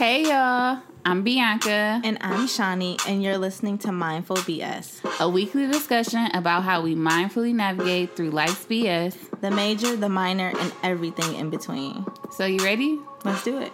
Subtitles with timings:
[0.00, 2.00] Hey y'all, I'm Bianca.
[2.02, 6.94] And I'm Shawnee, and you're listening to Mindful BS, a weekly discussion about how we
[6.94, 12.06] mindfully navigate through life's BS, the major, the minor, and everything in between.
[12.30, 12.98] So, you ready?
[13.26, 13.72] Let's do it.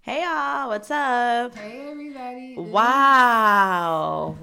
[0.00, 1.54] Hey y'all, what's up?
[1.54, 2.56] Hey everybody.
[2.56, 4.36] Wow.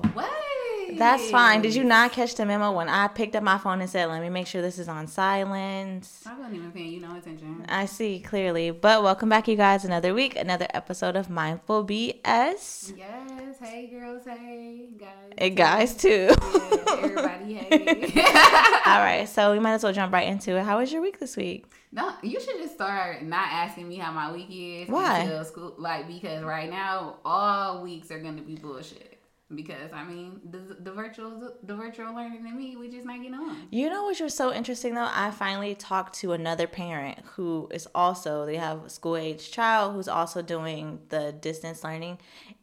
[0.98, 1.61] That's fine.
[1.61, 4.21] Did you not catch the memo when I picked up my phone and said, "Let
[4.21, 6.23] me make sure this is on silence"?
[6.25, 7.65] I wasn't even paying you no attention.
[7.69, 8.71] I see clearly.
[8.71, 9.86] But welcome back, you guys.
[9.86, 12.93] Another week, another episode of Mindful BS.
[12.97, 13.60] Yes.
[13.61, 14.24] Hey girls.
[14.25, 15.10] Hey guys.
[15.38, 16.29] Hey guys too.
[16.32, 17.54] Yeah, everybody.
[17.54, 18.24] Hey.
[18.86, 19.27] All right.
[19.29, 20.64] So we might as well jump right into it.
[20.64, 21.66] How was your week this week?
[21.91, 24.89] No, you should just start not asking me how my week is.
[24.89, 25.19] Why?
[25.19, 29.16] Until school, like because right now all weeks are gonna be bullshit.
[29.54, 33.33] Because I mean, the, the virtual the virtual learning and me, we just not getting
[33.33, 33.55] on.
[33.72, 35.08] You know what was so interesting though?
[35.09, 39.94] I finally talked to another parent who is also they have a school age child
[39.94, 42.17] who's also doing the distance learning,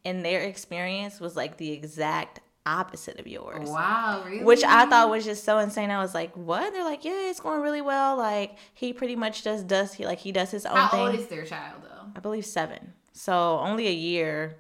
[0.05, 3.69] and their experience was like the exact opposite of yours.
[3.69, 4.45] Wow, really?
[4.45, 5.91] Which I thought was just so insane.
[5.91, 8.17] I was like, "What?" They're like, "Yeah, it's going really well.
[8.19, 11.14] Like he pretty much just does he like he does his own How thing." old
[11.14, 12.12] is their child though?
[12.14, 12.92] I believe seven.
[13.14, 14.56] So only a year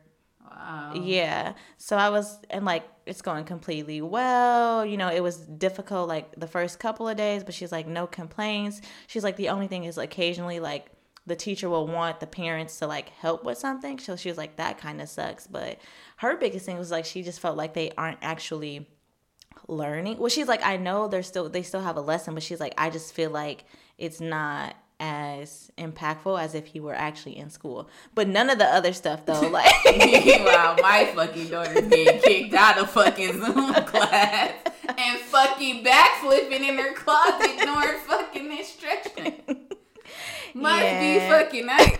[0.54, 0.92] Wow.
[0.94, 1.54] yeah.
[1.78, 4.86] So I was, and like, it's going completely well.
[4.86, 8.06] You know, it was difficult like the first couple of days, but she's like, no
[8.06, 8.80] complaints.
[9.06, 10.90] She's like, the only thing is occasionally like
[11.26, 13.98] the teacher will want the parents to like help with something.
[13.98, 15.46] So she was like, that kind of sucks.
[15.46, 15.78] But
[16.18, 18.88] her biggest thing was like, she just felt like they aren't actually
[19.68, 20.18] learning.
[20.18, 22.74] Well, she's like, I know they're still, they still have a lesson, but she's like,
[22.78, 23.64] I just feel like
[23.98, 27.88] it's not as impactful as if he were actually in school.
[28.14, 32.78] But none of the other stuff though, like Meanwhile, my fucking daughter's getting kicked out
[32.78, 34.52] of fucking Zoom class
[34.88, 39.34] and fucking backflipping in her closet ignoring fucking instruction.
[40.54, 41.00] Must Yeah.
[41.00, 41.96] be fucking nice.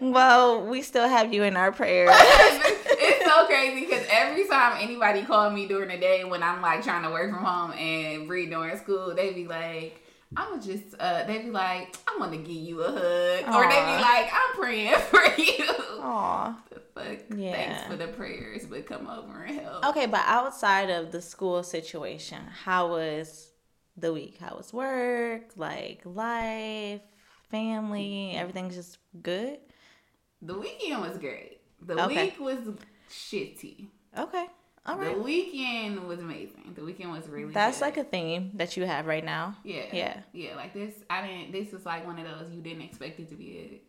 [0.00, 2.10] well, we still have you in our prayers.
[2.12, 6.82] it's so crazy because every time anybody call me during the day when I'm like
[6.82, 10.02] trying to work from home and read during school, they be like,
[10.36, 13.54] I'm just, uh, they'd be like, I want to give you a hug.
[13.54, 15.64] Or they'd be like, I'm praying for you.
[16.02, 16.56] Aw.
[16.70, 17.18] The fuck?
[17.36, 17.52] Yeah.
[17.52, 19.84] Thanks for the prayers, but come over and help.
[19.86, 23.50] Okay, but outside of the school situation, how was
[23.96, 24.38] the week?
[24.38, 25.50] How was work?
[25.56, 27.02] Like life,
[27.50, 29.58] family, everything's just good?
[30.42, 31.60] The weekend was great.
[31.82, 32.24] The Okay.
[32.26, 32.58] week was
[33.10, 33.88] shitty.
[34.16, 34.46] Okay.
[34.86, 36.72] All The weekend was amazing.
[36.74, 37.84] The weekend was really That's good.
[37.84, 39.56] like a theme that you have right now.
[39.62, 39.84] Yeah.
[39.92, 40.20] Yeah.
[40.32, 43.28] Yeah, like this I didn't this was like one of those you didn't expect it
[43.28, 43.82] to be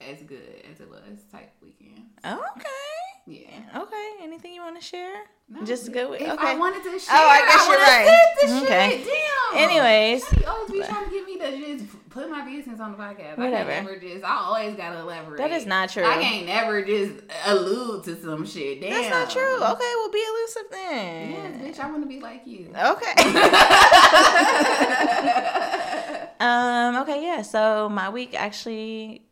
[0.00, 2.04] as good as it was type weekend.
[2.24, 2.89] Okay.
[3.30, 3.80] Yeah.
[3.82, 4.10] Okay.
[4.22, 5.22] Anything you want to share?
[5.48, 6.48] No, Just go with if okay.
[6.48, 8.64] I wanted to share, Oh, I guess you're right.
[8.64, 8.90] Okay.
[8.98, 9.06] shit.
[9.06, 9.70] Damn.
[9.70, 12.98] Anyways, you always be trying to get me to just put my business on the
[12.98, 13.38] podcast.
[13.38, 13.70] Whatever.
[13.70, 15.38] I can't never just I always gotta elaborate.
[15.38, 16.04] that is not true.
[16.04, 18.80] I can't never just allude to some shit.
[18.80, 18.90] Damn.
[18.90, 19.56] That's not true.
[19.56, 21.30] Okay, well be elusive then.
[21.30, 22.72] Yes, bitch, I wanna be like you.
[22.76, 23.14] Okay.
[26.40, 27.42] um, okay, yeah.
[27.42, 29.26] So my week actually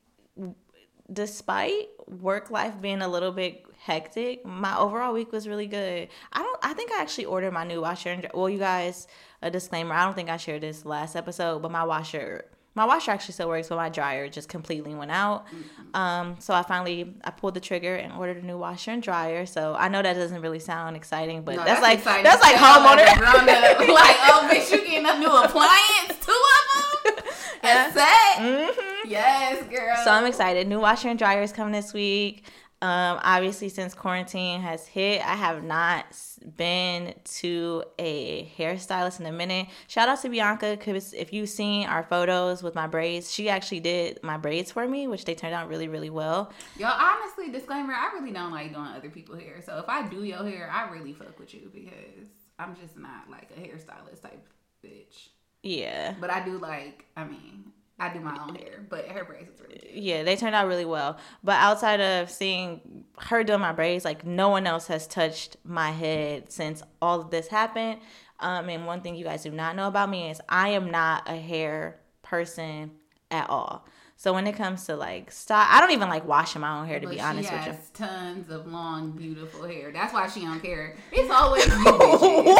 [1.12, 6.08] despite work life being a little bit hectic, my overall week was really good.
[6.32, 9.06] I don't I think I actually ordered my new washer and well you guys
[9.42, 12.44] a disclaimer, I don't think I shared this last episode, but my washer
[12.74, 15.46] my washer actually still works, but my dryer just completely went out.
[15.94, 19.46] Um, so I finally I pulled the trigger and ordered a new washer and dryer.
[19.46, 22.54] So I know that doesn't really sound exciting, but No, that's, like exciting that's like
[22.54, 23.18] homeowner.
[23.18, 23.78] grown up.
[23.80, 27.24] like, oh bitch, you getting a new appliance, two of them?
[27.64, 27.88] Yeah.
[27.88, 28.38] A set?
[28.38, 29.96] hmm Yes, girl.
[30.04, 30.68] So I'm excited.
[30.68, 32.44] New washer and dryer is coming this week.
[32.80, 36.16] Um, obviously, since quarantine has hit, I have not
[36.56, 39.66] been to a hairstylist in a minute.
[39.88, 43.80] Shout out to Bianca because if you've seen our photos with my braids, she actually
[43.80, 46.52] did my braids for me, which they turned out really, really well.
[46.78, 49.60] Yo, honestly, disclaimer, I really don't like doing other people's hair.
[49.60, 52.28] So if I do your hair, I really fuck with you because
[52.60, 54.46] I'm just not like a hairstylist type
[54.84, 55.30] bitch.
[55.64, 56.14] Yeah.
[56.20, 59.60] But I do like, I mean, I do my own hair, but her braids is
[59.60, 59.94] really cute.
[59.94, 61.18] Yeah, they turned out really well.
[61.42, 65.90] But outside of seeing her doing my braids, like no one else has touched my
[65.90, 68.00] head since all of this happened.
[68.40, 71.28] Um, and one thing you guys do not know about me is I am not
[71.28, 72.92] a hair person
[73.30, 73.84] at all.
[74.20, 76.98] So when it comes to like style, I don't even like washing my own hair
[76.98, 77.64] to But be honest with you.
[77.66, 78.06] She has you.
[78.06, 79.92] tons of long, beautiful hair.
[79.92, 80.96] That's why she don't care.
[81.12, 81.72] It's always you.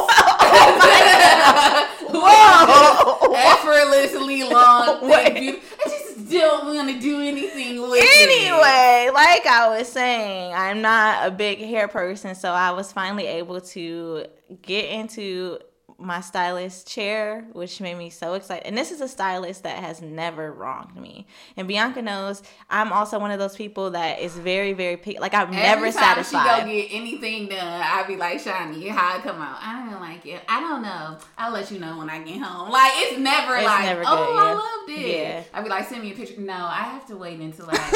[2.11, 3.35] Whoa!
[3.35, 5.79] Effortlessly long, thick, beautiful.
[5.85, 8.29] I just don't want to do anything with it.
[8.29, 13.27] anyway, like I was saying, I'm not a big hair person, so I was finally
[13.27, 14.27] able to
[14.63, 15.59] get into
[16.01, 18.65] my stylist chair, which made me so excited.
[18.67, 21.27] And this is a stylist that has never wronged me.
[21.57, 22.41] And Bianca knows
[22.71, 25.19] I'm also one of those people that is very, very picky.
[25.19, 25.93] Like I'm Every never time
[26.25, 26.57] satisfied.
[26.61, 29.59] she go get anything done, I be like, Shawnee, how it come out?
[29.61, 30.41] I don't like it.
[30.49, 31.19] I don't know.
[31.37, 32.71] I'll let you know when I get home.
[32.71, 34.55] Like it's never It's like, never oh, good, I yeah.
[34.55, 35.19] loved it.
[35.19, 35.43] Yeah.
[35.53, 36.41] I be like, send me a picture.
[36.41, 37.81] No, I have to wait until like.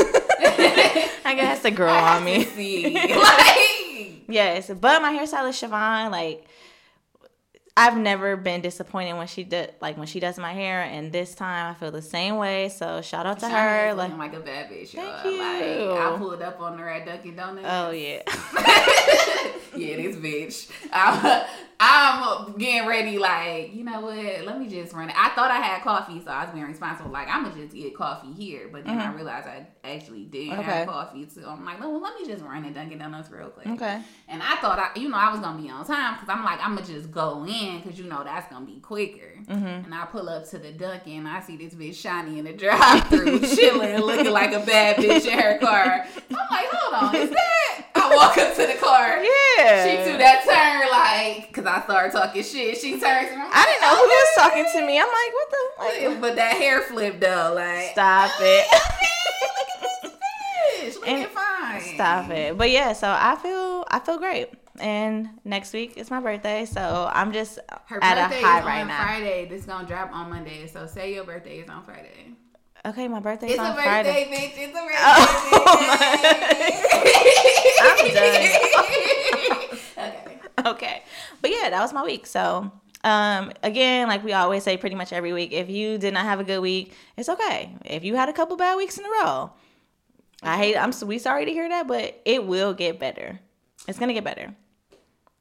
[1.25, 2.45] I guess the girl I have on me.
[2.45, 2.95] to see.
[3.17, 6.45] Like, Yes, but my hairstylist Siobhan, like
[7.75, 11.35] I've never been disappointed when she did like when she does my hair, and this
[11.35, 12.69] time I feel the same way.
[12.69, 13.95] So shout out to Shani her.
[13.95, 14.93] Like, like a bad bitch.
[14.93, 15.05] y'all.
[15.23, 15.89] Thank you.
[15.89, 17.67] Like, I pulled up on her at Dunkin' Donuts.
[17.71, 18.23] oh yeah,
[19.77, 20.71] yeah, this bitch.
[20.93, 21.45] I'm,
[21.85, 24.45] I'm getting ready, like, you know what?
[24.47, 25.17] Let me just run it.
[25.19, 27.11] I thought I had coffee, so I was being responsible.
[27.11, 28.69] Like, I'm going to just get coffee here.
[28.71, 30.61] But then I realized I actually didn't Mm-hmm.
[30.61, 30.71] Okay.
[30.71, 31.27] have coffee.
[31.29, 33.49] So I'm like, no, well, let me just run and dunk it Dunkin' Donuts real
[33.49, 33.67] quick.
[33.67, 36.29] okay, And I thought, I, you know, I was going to be on time because
[36.29, 38.79] I'm like, I'm going to just go in because, you know, that's going to be
[38.81, 39.35] quicker.
[39.47, 39.67] Mm-hmm.
[39.85, 41.27] And I pull up to the Dunkin'.
[41.27, 44.97] I see this bitch Shawnee in the drive through chilling, and looking like a bad
[44.97, 46.07] bitch in her car.
[46.31, 47.52] I'm like, hold on, is that?
[48.17, 49.23] Walk up to the car.
[49.23, 49.85] yeah.
[49.85, 52.77] She do that turn like, cause I started talking shit.
[52.79, 54.99] She turns and I'm I didn't know who was oh, talking to me.
[54.99, 56.09] I'm like, what the?
[56.11, 58.67] like, but that hair flip though, like, Stop oh, it.
[60.83, 61.95] bitch, look And- fine.
[61.95, 62.57] Stop it.
[62.59, 64.49] But yeah, so I feel I feel great.
[64.81, 68.87] And next week is my birthday, so I'm just Her at a high is right
[68.87, 69.03] now.
[69.03, 69.47] Friday.
[69.49, 70.67] This gonna drop on Monday.
[70.67, 72.33] So say your birthday is on Friday.
[72.85, 74.25] Okay, my birthday's It's on a birthday, Friday.
[74.31, 74.53] bitch.
[74.57, 76.43] It's a birthday.
[77.85, 79.99] Oh bitch.
[79.99, 80.69] okay.
[80.69, 81.03] okay.
[81.41, 82.27] But yeah, that was my week.
[82.27, 82.71] So
[83.05, 86.41] um again, like we always say pretty much every week, if you did not have
[86.41, 87.77] a good week, it's okay.
[87.85, 89.53] If you had a couple bad weeks in a row,
[90.43, 93.39] I hate I'm so we sorry to hear that, but it will get better.
[93.87, 94.55] It's gonna get better.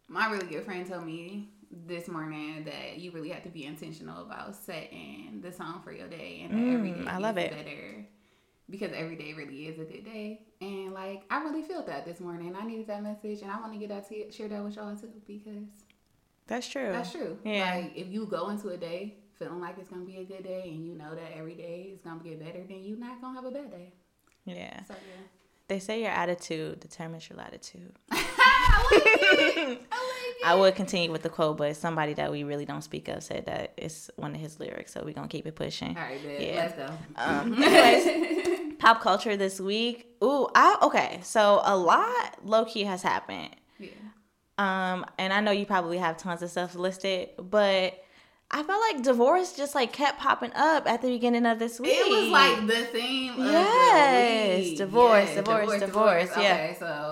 [0.07, 1.49] My really good friend told me
[1.87, 6.07] this morning that you really have to be intentional about setting the song for your
[6.07, 7.51] day and that Mm, every day I love it.
[7.51, 8.05] better
[8.69, 10.41] because every day really is a good day.
[10.61, 12.55] And like I really felt that this morning.
[12.55, 14.95] I needed that message and I want to get that to share that with y'all
[14.95, 15.67] too because
[16.47, 16.91] That's true.
[16.91, 17.37] that's true.
[17.43, 17.75] Yeah.
[17.75, 20.63] Like if you go into a day feeling like it's gonna be a good day
[20.67, 23.45] and you know that every day is gonna get better, then you're not gonna have
[23.45, 23.93] a bad day.
[24.45, 24.83] Yeah.
[24.83, 25.23] So yeah.
[25.67, 27.93] They say your attitude determines your latitude.
[28.89, 29.81] I like it.
[29.91, 30.17] I like.
[30.43, 33.45] I would continue with the quote, but somebody that we really don't speak of said
[33.45, 35.95] that it's one of his lyrics, so we're gonna keep it pushing.
[35.95, 36.41] All right, man.
[36.41, 36.55] Yeah.
[36.55, 36.97] Let's go.
[37.15, 40.07] Um, anyways, pop culture this week.
[40.23, 41.19] Ooh, I okay.
[41.23, 43.55] So a lot low key has happened.
[43.79, 43.89] yeah.
[44.57, 48.03] Um, and I know you probably have tons of stuff listed, but
[48.51, 51.91] I felt like divorce just like kept popping up at the beginning of this week.
[51.93, 56.53] It was like the theme of Yes, the divorce, Yeah, divorce, divorce, yeah.
[56.53, 57.11] Okay, so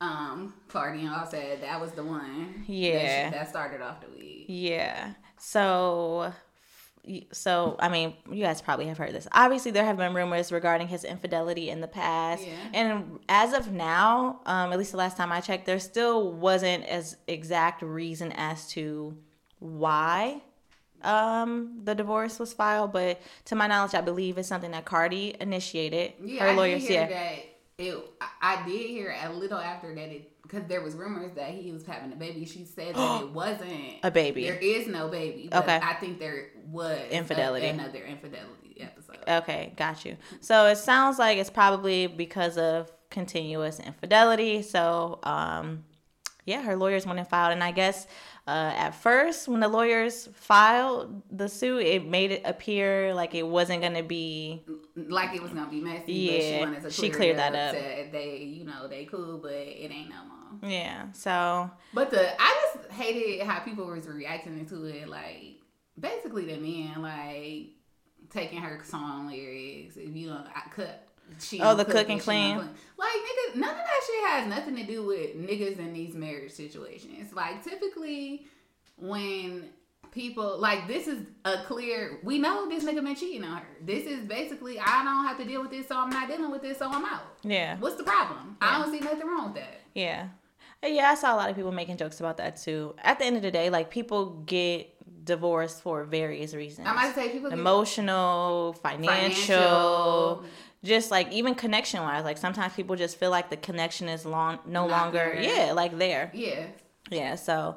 [0.00, 2.64] um, Cardi and Offset that was the one.
[2.66, 3.30] Yeah.
[3.30, 4.44] that, that started off the week.
[4.48, 5.14] Yeah.
[5.38, 6.32] So,
[7.32, 9.28] so I mean, you guys probably have heard this.
[9.32, 12.52] Obviously, there have been rumors regarding his infidelity in the past, Yeah.
[12.72, 16.84] and as of now, um, at least the last time I checked, there still wasn't
[16.86, 19.16] as exact reason as to
[19.60, 20.40] why
[21.02, 22.92] um the divorce was filed.
[22.92, 26.14] But to my knowledge, I believe it's something that Cardi initiated.
[26.24, 27.08] Yeah, Her I lawyers, did hear yeah.
[27.08, 27.38] that.
[27.76, 31.50] It, I- I did hear a little after that it because there was rumors that
[31.50, 32.44] he was having a baby.
[32.44, 34.44] She said that it wasn't A baby.
[34.44, 35.48] There is no baby.
[35.50, 35.80] But Okay.
[35.82, 37.66] I think there was a- Infidelity.
[37.66, 39.18] another infidelity episode.
[39.28, 40.16] Okay, got you.
[40.40, 44.62] So it sounds like it's probably because of continuous infidelity.
[44.62, 45.84] So, um,
[46.46, 48.06] yeah, her lawyers went and filed, and I guess
[48.46, 53.46] uh, at first when the lawyers filed the suit, it made it appear like it
[53.46, 54.62] wasn't gonna be.
[54.94, 56.04] like it was gonna be messy.
[56.04, 57.74] but Yeah, she, wanted to she cleared that up.
[57.74, 60.70] Said they, you know, they cool, but it ain't no more.
[60.70, 61.06] Yeah.
[61.12, 65.08] So But the I just hated how people was reacting to it.
[65.08, 65.60] Like
[65.98, 67.70] basically the men like
[68.30, 69.96] taking her song lyrics.
[69.96, 71.08] If you don't, I cut.
[71.40, 72.56] She Oh, the cook and clean?
[72.56, 72.68] Like
[73.10, 77.32] niggas, none of that shit has nothing to do with niggas in these marriage situations.
[77.32, 78.46] Like typically
[78.96, 79.70] when
[80.12, 83.66] people like this is a clear we know this nigga been cheating on her.
[83.82, 86.62] This is basically I don't have to deal with this, so I'm not dealing with
[86.62, 87.22] this, so I'm out.
[87.42, 88.56] yeah, What's the problem?
[88.60, 89.80] I don't see nothing wrong with that.
[89.94, 90.28] yeah,
[90.82, 91.10] Uh, yeah.
[91.10, 92.94] I saw a lot of people making jokes about that too.
[93.02, 94.90] At the end of the day, like people get
[95.24, 96.86] divorced for various reasons.
[96.86, 100.44] I might say people get emotional, financial, financial,
[100.84, 102.24] just like even connection wise.
[102.24, 105.42] Like sometimes people just feel like the connection is long no Not longer there.
[105.42, 106.30] yeah, like there.
[106.34, 106.66] yeah.
[107.10, 107.76] Yeah, so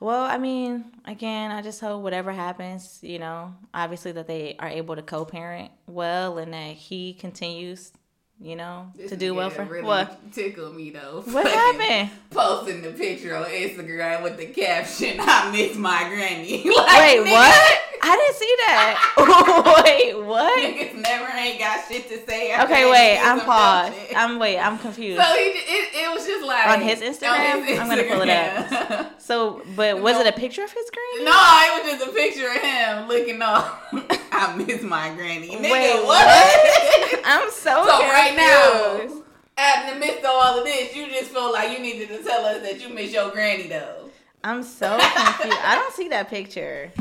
[0.00, 4.68] well, I mean, again, I just hope whatever happens, you know, obviously that they are
[4.68, 7.92] able to co-parent well and that he continues
[8.40, 10.32] you know, This to do well for really what?
[10.32, 11.22] Tickled me though.
[11.26, 12.10] What happened?
[12.30, 17.32] Posting the picture on Instagram with the caption, "I miss my granny." like, Wait, nigga,
[17.32, 17.80] what?
[18.06, 19.82] I didn't see that.
[19.84, 20.62] wait, what?
[20.62, 22.54] Niggas never ain't got shit to say.
[22.62, 23.18] Okay, wait.
[23.18, 23.94] I'm paused.
[24.14, 24.58] I'm wait.
[24.58, 25.20] I'm confused.
[25.22, 27.78] So he, it, it was just like On his Instagram?
[27.80, 29.20] I'm gonna pull it up.
[29.20, 30.20] So, but was No.
[30.20, 31.24] it a picture of his granny?
[31.24, 33.72] no, it was just a picture of him looking off.
[34.32, 35.48] I miss my granny.
[35.48, 37.20] Nigga, Wait, what?
[37.24, 39.22] I'm so, so right now,
[39.56, 42.44] at the midst of all of this, you just feel like you needed to tell
[42.44, 44.10] us that you miss your granny though.
[44.42, 45.56] I'm so confused.
[45.64, 46.92] I don't see that picture.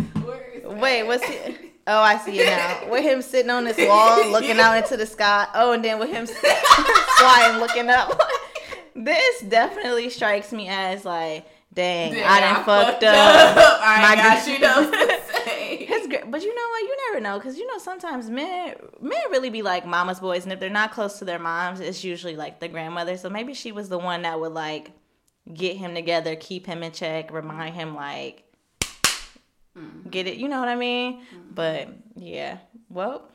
[0.63, 0.81] Where is that?
[0.81, 1.73] Wait, what's it?
[1.85, 2.89] Oh, I see it now.
[2.89, 5.47] With him sitting on this wall, looking out into the sky.
[5.53, 6.25] Oh, and then with him
[7.17, 8.19] flying, looking up.
[8.95, 13.57] this definitely strikes me as like, dang, Damn, I done fucked up.
[13.81, 15.19] I My got else.
[15.45, 16.81] His, but you know what?
[16.83, 20.53] You never know because you know sometimes men men really be like mama's boys, and
[20.53, 23.17] if they're not close to their moms, it's usually like the grandmother.
[23.17, 24.91] So maybe she was the one that would like
[25.53, 28.43] get him together, keep him in check, remind him like
[29.77, 30.09] Mm-hmm.
[30.09, 30.37] get it.
[30.37, 31.21] You know what I mean?
[31.21, 31.53] Mm-hmm.
[31.55, 32.57] But yeah,
[32.89, 33.29] well.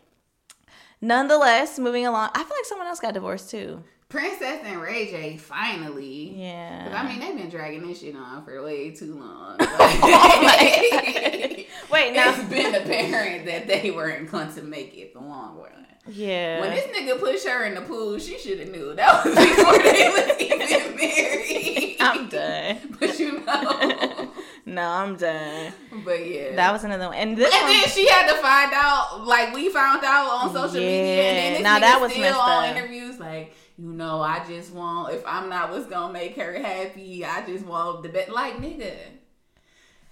[1.00, 3.84] Nonetheless, moving along, I feel like someone else got divorced too.
[4.08, 6.34] Princess and Ray J finally.
[6.36, 6.84] Yeah.
[6.86, 9.58] Cause I mean they've been dragging this shit on for way too long.
[9.58, 9.68] Wait,
[12.14, 15.86] now- it's been apparent that they weren't going to make it the long run.
[16.08, 16.60] yeah.
[16.60, 19.78] When this nigga pushed her in the pool, she should have knew that was before
[19.78, 21.96] they was even married.
[22.00, 22.96] I'm done.
[22.98, 24.30] But you know,
[24.68, 25.72] No, I'm done.
[26.04, 27.16] but yeah, That was another one.
[27.16, 30.52] And this And one, then she had to find out, like we found out on
[30.52, 31.22] social media.
[31.22, 32.76] And then Yeah, now that was still on up.
[32.76, 37.24] interviews, like you know, I just want if I'm not what's gonna make her happy,
[37.24, 38.28] I just want the best.
[38.30, 38.92] Like nigga,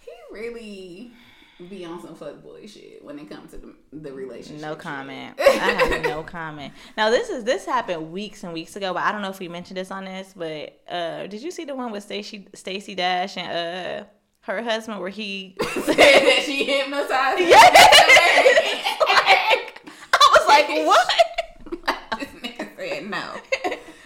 [0.00, 1.10] he really
[1.70, 4.60] be on some fuckboy shit when it comes to the, the relationship.
[4.62, 5.34] No comment.
[5.40, 6.72] I have no comment.
[6.96, 9.48] Now this is this happened weeks and weeks ago, but I don't know if we
[9.48, 10.32] mentioned this on this.
[10.36, 14.04] But uh did you see the one with Stacey Stacey Dash and uh
[14.46, 17.40] her husband where he Said that she hypnotized.
[17.40, 17.50] him.
[19.08, 21.08] Like, I was like, what?
[22.18, 23.24] this nigga said no.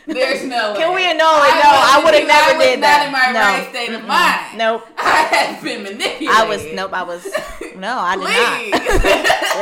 [0.06, 0.74] There's no.
[0.76, 0.96] Can way.
[0.96, 1.54] we annul it?
[1.54, 3.06] No, I would have never I was did not that.
[3.06, 3.40] in my no.
[3.40, 4.08] right state of Mm-mm.
[4.08, 4.58] mind.
[4.58, 4.86] Nope.
[4.98, 6.28] I had been manipulated.
[6.28, 6.92] I was nope.
[6.92, 7.24] I was
[7.76, 7.96] no.
[7.96, 8.58] I did not.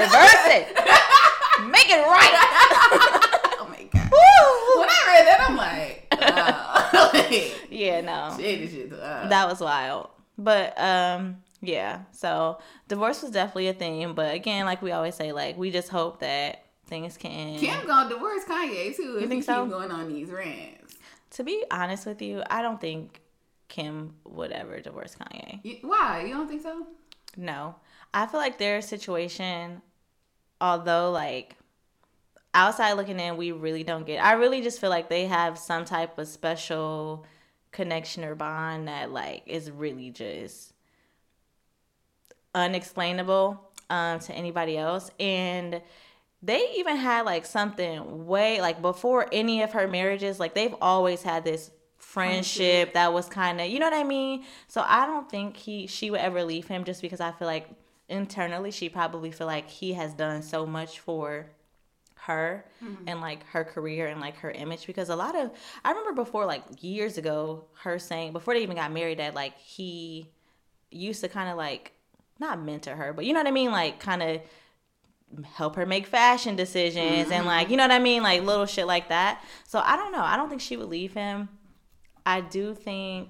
[0.00, 0.66] Reverse it.
[1.70, 2.35] Make it right.
[3.61, 4.11] oh my god.
[4.11, 4.80] Woo.
[4.80, 7.54] When I read that, I'm like, oh.
[7.70, 8.35] Yeah, no.
[8.38, 9.26] shit, this shit's uh.
[9.28, 10.08] that was wild.
[10.38, 14.12] But um yeah, so divorce was definitely a thing.
[14.14, 18.09] But again, like we always say, like we just hope that things can Kim gonna
[18.09, 19.64] divorce Kanye too if think he so?
[19.64, 20.97] keep going on these rants.
[21.33, 23.21] to be honest with you, I don't think
[23.68, 25.61] Kim would ever divorce Kanye.
[25.64, 26.23] You, why?
[26.25, 26.87] You don't think so?
[27.37, 27.75] No.
[28.14, 29.83] I feel like their situation,
[30.61, 31.57] although like
[32.54, 34.25] outside looking in, we really don't get.
[34.25, 37.26] I really just feel like they have some type of special
[37.78, 40.73] connection or bond that like is really just
[42.52, 45.12] unexplainable um, to anybody else.
[45.20, 45.80] And
[46.42, 51.23] they even had like something way like before any of her marriages, like they've always
[51.23, 54.44] had this friendship that was kind of you know what I mean.
[54.66, 57.68] So I don't think he she would ever leave him just because I feel like
[58.08, 61.47] internally she probably feel like he has done so much for
[62.22, 63.04] her mm-hmm.
[63.06, 65.50] and like her career and like her image because a lot of
[65.84, 69.56] I remember before like years ago her saying before they even got married that like
[69.58, 70.30] he
[70.90, 71.92] used to kind of like
[72.38, 73.70] not mentor her but you know what I mean?
[73.70, 74.40] Like kind of
[75.44, 77.72] help her make fashion decisions and like mm-hmm.
[77.72, 78.22] you know what I mean?
[78.22, 79.44] Like little shit like that.
[79.66, 80.22] So I don't know.
[80.22, 81.48] I don't think she would leave him.
[82.26, 83.28] I do think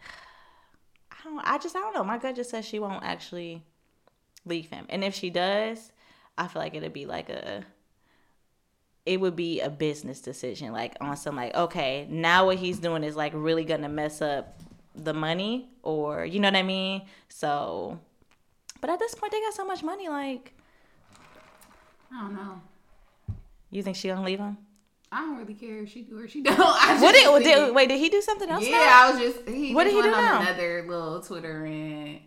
[1.10, 2.04] I don't I just I don't know.
[2.04, 3.64] My gut just says she won't actually
[4.44, 4.86] leave him.
[4.88, 5.92] And if she does
[6.38, 7.64] I feel like it'd be like a
[9.04, 13.02] it would be a business decision like on some like okay now what he's doing
[13.04, 14.60] is like really gonna mess up
[14.94, 17.98] the money or you know what I mean so
[18.80, 20.54] but at this point they got so much money like
[22.12, 22.60] I don't know.
[23.70, 24.56] you think she gonna leave him
[25.10, 26.58] I don't really care if she do or she don't.
[26.60, 29.06] I what did, did wait did he do something else Yeah, now?
[29.06, 30.40] I was just he What did he do on now?
[30.42, 32.20] another little Twitter rant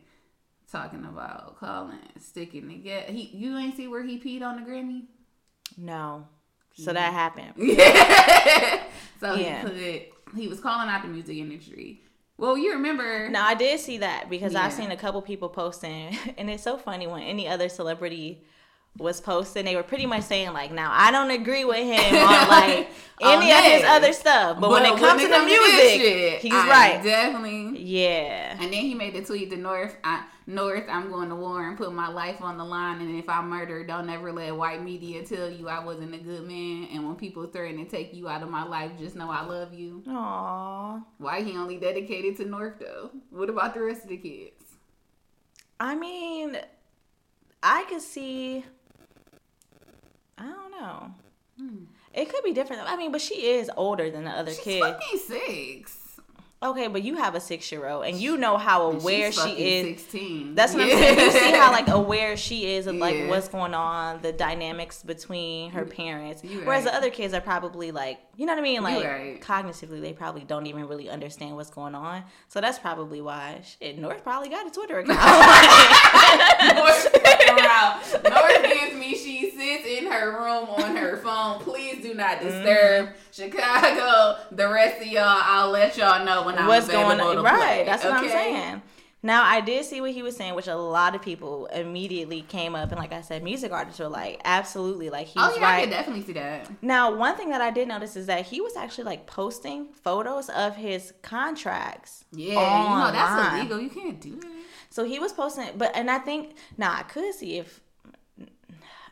[0.72, 3.12] talking about Colin sticking together.
[3.12, 5.04] He you ain't see where he peed on the Grammy?
[5.78, 6.28] no
[6.74, 6.96] so mm-hmm.
[6.96, 8.84] that happened Yeah.
[9.20, 9.70] so Yeah.
[9.70, 12.02] he put he was calling out the music industry.
[12.38, 16.18] Well, you remember No, I did see that because I've seen a couple people posting,
[16.38, 18.44] and it's so funny when any other celebrity
[18.98, 22.48] was posting, they were pretty much saying like, "Now I don't agree with him on
[22.50, 22.90] like
[23.22, 26.68] any of his other stuff, but, when it comes to the music, shit, he's I
[26.68, 27.80] right." Definitely.
[27.82, 28.58] Yeah.
[28.60, 29.96] And then he made the tweet to North.
[30.04, 33.00] I, North, I'm going to war and put my life on the line.
[33.00, 36.48] And if I murder, don't ever let white media tell you I wasn't a good
[36.48, 36.90] man.
[36.92, 39.74] And when people threaten to take you out of my life, just know I love
[39.74, 40.04] you.
[40.08, 41.04] Aww.
[41.20, 43.12] Why he only dedicated to North though?
[43.30, 44.76] What about the rest of the kids?
[45.80, 46.58] I mean,
[47.64, 48.66] I could see.
[50.82, 51.12] Know.
[51.60, 51.84] Hmm.
[52.14, 52.82] It could be different.
[52.86, 54.64] I mean, but she is older than the other kids.
[54.64, 54.82] She's kid.
[54.82, 55.98] fucking six.
[56.64, 60.00] Okay, but you have a six year old, and you know how aware she is.
[60.02, 60.54] 16.
[60.54, 60.94] That's what Yeah.
[60.94, 61.20] I'm saying.
[61.20, 63.30] You see how like aware she is of like Yeah.
[63.30, 66.44] what's going on, the dynamics between her parents.
[66.44, 68.84] You Whereas the other kids are probably like, you know what I mean?
[68.84, 69.42] Like right.
[69.42, 72.24] cognitively, they probably don't even really understand what's going on.
[72.50, 73.98] So that's probably why shit.
[73.98, 75.18] North probably got a Twitter account.
[76.76, 77.08] North
[77.50, 78.02] around.
[78.24, 81.60] North gives me she sits in her room on her phone.
[81.62, 83.16] Please do not disturb Mm-hmm.
[83.32, 84.38] Chicago.
[84.52, 87.44] The rest of y'all, I'll let y'all know what's going on?
[87.44, 87.56] Right.
[87.58, 88.82] play, That's what I'm saying.
[89.24, 92.74] Now I did see what he was saying, which a lot of people immediately came
[92.74, 95.72] up and like I said, music artists were like, absolutely, like he's Oh yeah, I
[95.74, 95.82] right.
[95.82, 96.68] can definitely see that.
[96.82, 100.50] Now, one thing that I did notice is that he was actually like posting photos
[100.50, 102.26] of his contracts.
[102.32, 102.54] Yeah,
[102.84, 103.80] you know that's illegal.
[103.80, 104.52] You can't do that.
[104.90, 107.80] So he was posting, but and I think now I could see if,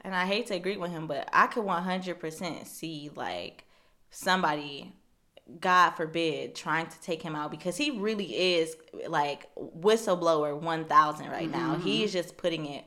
[0.01, 3.65] and I hate to agree with him, but I could one hundred percent see like
[4.09, 4.91] somebody,
[5.59, 8.75] God forbid, trying to take him out because he really is
[9.07, 11.73] like whistleblower one thousand right now.
[11.73, 11.83] Mm-hmm.
[11.83, 12.85] He is just putting it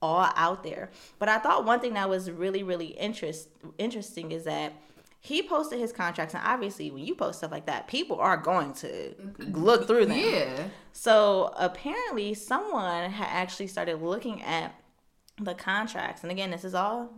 [0.00, 0.90] all out there.
[1.18, 3.48] But I thought one thing that was really really interest
[3.78, 4.72] interesting is that.
[5.20, 8.72] He posted his contracts, and obviously, when you post stuff like that, people are going
[8.74, 9.52] to mm-hmm.
[9.52, 10.16] look through them.
[10.16, 10.68] Yeah.
[10.92, 14.80] So apparently, someone had actually started looking at
[15.40, 17.10] the contracts, and again, this is all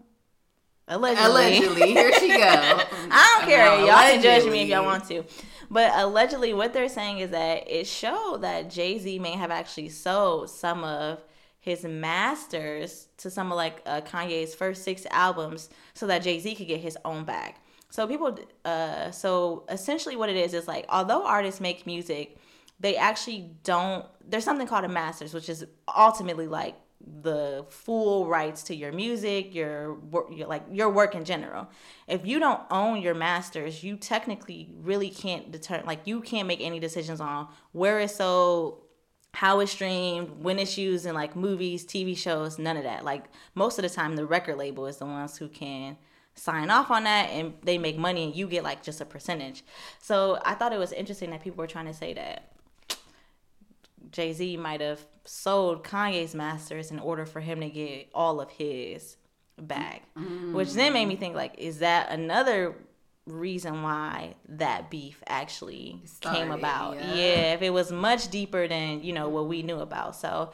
[0.90, 1.24] allegedly.
[1.24, 2.36] Allegedly, here she go.
[2.40, 3.64] I don't care.
[3.64, 5.24] No, y'all can judge me if y'all want to.
[5.70, 9.88] But allegedly, what they're saying is that it showed that Jay Z may have actually
[9.88, 11.22] sold some of
[11.60, 16.54] his masters to some of like uh, Kanye's first six albums so that Jay Z
[16.56, 17.62] could get his own back.
[17.90, 22.36] So people, uh, so essentially what it is is like, although artists make music,
[22.80, 24.06] they actually don't.
[24.26, 26.76] There's something called a masters, which is ultimately like
[27.22, 31.68] the full rights to your music, your work, your, like your work in general.
[32.06, 35.86] If you don't own your masters, you technically really can't determine.
[35.86, 38.82] Like you can't make any decisions on where it's sold,
[39.32, 43.04] how it's streamed, when it's used in like movies, TV shows, none of that.
[43.04, 45.96] Like most of the time, the record label is the ones who can
[46.34, 49.64] sign off on that and they make money and you get like just a percentage.
[50.00, 52.49] So I thought it was interesting that people were trying to say that
[54.10, 58.50] Jay Z might have sold Kanye's masters in order for him to get all of
[58.50, 59.16] his
[59.58, 60.02] back,
[60.52, 62.74] which then made me think like, is that another
[63.26, 66.96] reason why that beef actually came about?
[66.96, 67.14] yeah.
[67.14, 70.16] yeah, if it was much deeper than you know what we knew about.
[70.16, 70.52] So,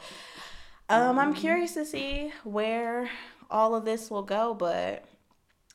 [0.89, 3.09] um, I'm curious to see where
[3.49, 5.05] all of this will go, but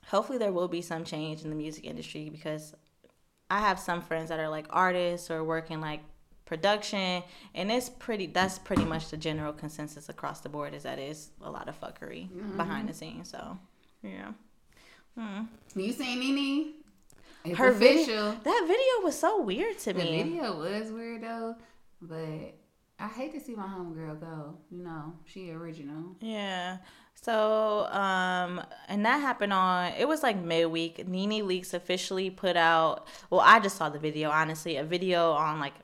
[0.07, 2.75] hopefully there will be some change in the music industry because
[3.51, 6.01] I have some friends that are like artists or working like
[6.53, 7.23] production
[7.59, 11.31] and it's pretty that's pretty much the general consensus across the board is that it's
[11.41, 12.23] a lot of fuckery
[12.57, 13.41] behind the scenes so
[14.03, 14.33] yeah
[15.19, 15.43] Hmm.
[15.75, 16.75] You seen Nene?
[17.45, 18.07] It's her official.
[18.07, 21.57] video that video was so weird to The me video was weird though,
[22.01, 22.55] but
[22.99, 24.59] I hate to see my homegirl go.
[24.71, 26.17] You know, she original.
[26.21, 26.79] Yeah.
[27.15, 31.07] So, um, and that happened on, it was like midweek.
[31.07, 35.61] Nene Leakes officially put out, well, I just saw the video, honestly, a video on
[35.61, 35.75] like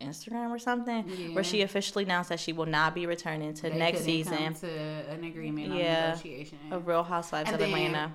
[0.00, 1.34] Instagram or something Yeah.
[1.34, 4.66] where she officially announced that she will not be returning to They next season to
[4.68, 5.96] an agreement Yeah.
[6.02, 6.58] on negotiation.
[6.70, 8.12] of Real Housewives And of then- Atlanta.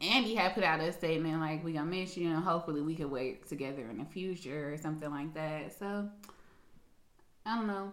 [0.00, 3.10] Andy had put out a statement like, "We gonna miss you, and hopefully we could
[3.10, 6.08] work together in the future or something like that." So,
[7.44, 7.92] I don't know.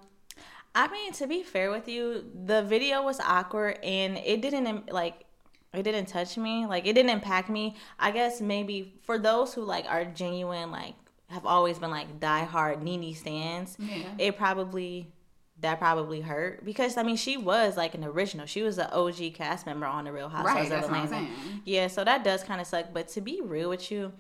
[0.73, 5.25] I mean, to be fair with you, the video was awkward and it didn't like
[5.73, 6.65] it didn't touch me.
[6.65, 7.75] Like it didn't impact me.
[7.99, 10.93] I guess maybe for those who like are genuine, like
[11.33, 14.03] have always been like diehard Nene stands, Yeah.
[14.17, 15.11] it probably
[15.59, 18.45] that probably hurt because I mean she was like an original.
[18.45, 21.05] She was an OG cast member on the Real Housewives Right, of that's what I'm
[21.05, 21.27] Atlanta.
[21.65, 22.87] Yeah, so that does kind of suck.
[22.93, 24.11] But to be real with you,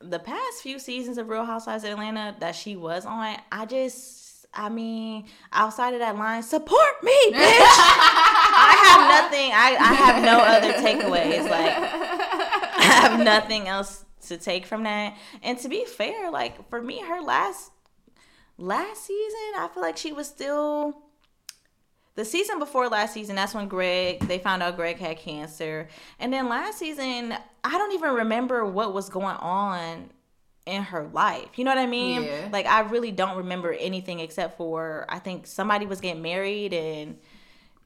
[0.00, 4.46] the past few seasons of Real Housewives of Atlanta that she was on, I just,
[4.54, 7.60] I mean, outside of that line, support me, bitch.
[8.52, 9.50] I have nothing.
[9.52, 11.48] I, I have no other takeaways.
[11.48, 15.16] Like, I have nothing else to take from that.
[15.42, 17.70] And to be fair, like for me, her last
[18.58, 20.96] last season, I feel like she was still.
[22.16, 25.88] the season before last season, that's when Greg they found out Greg had cancer,
[26.18, 30.10] and then last season, I don't even remember what was going on
[30.66, 31.58] in her life.
[31.58, 32.24] You know what I mean?
[32.24, 32.48] Yeah.
[32.52, 37.16] Like I really don't remember anything except for I think somebody was getting married and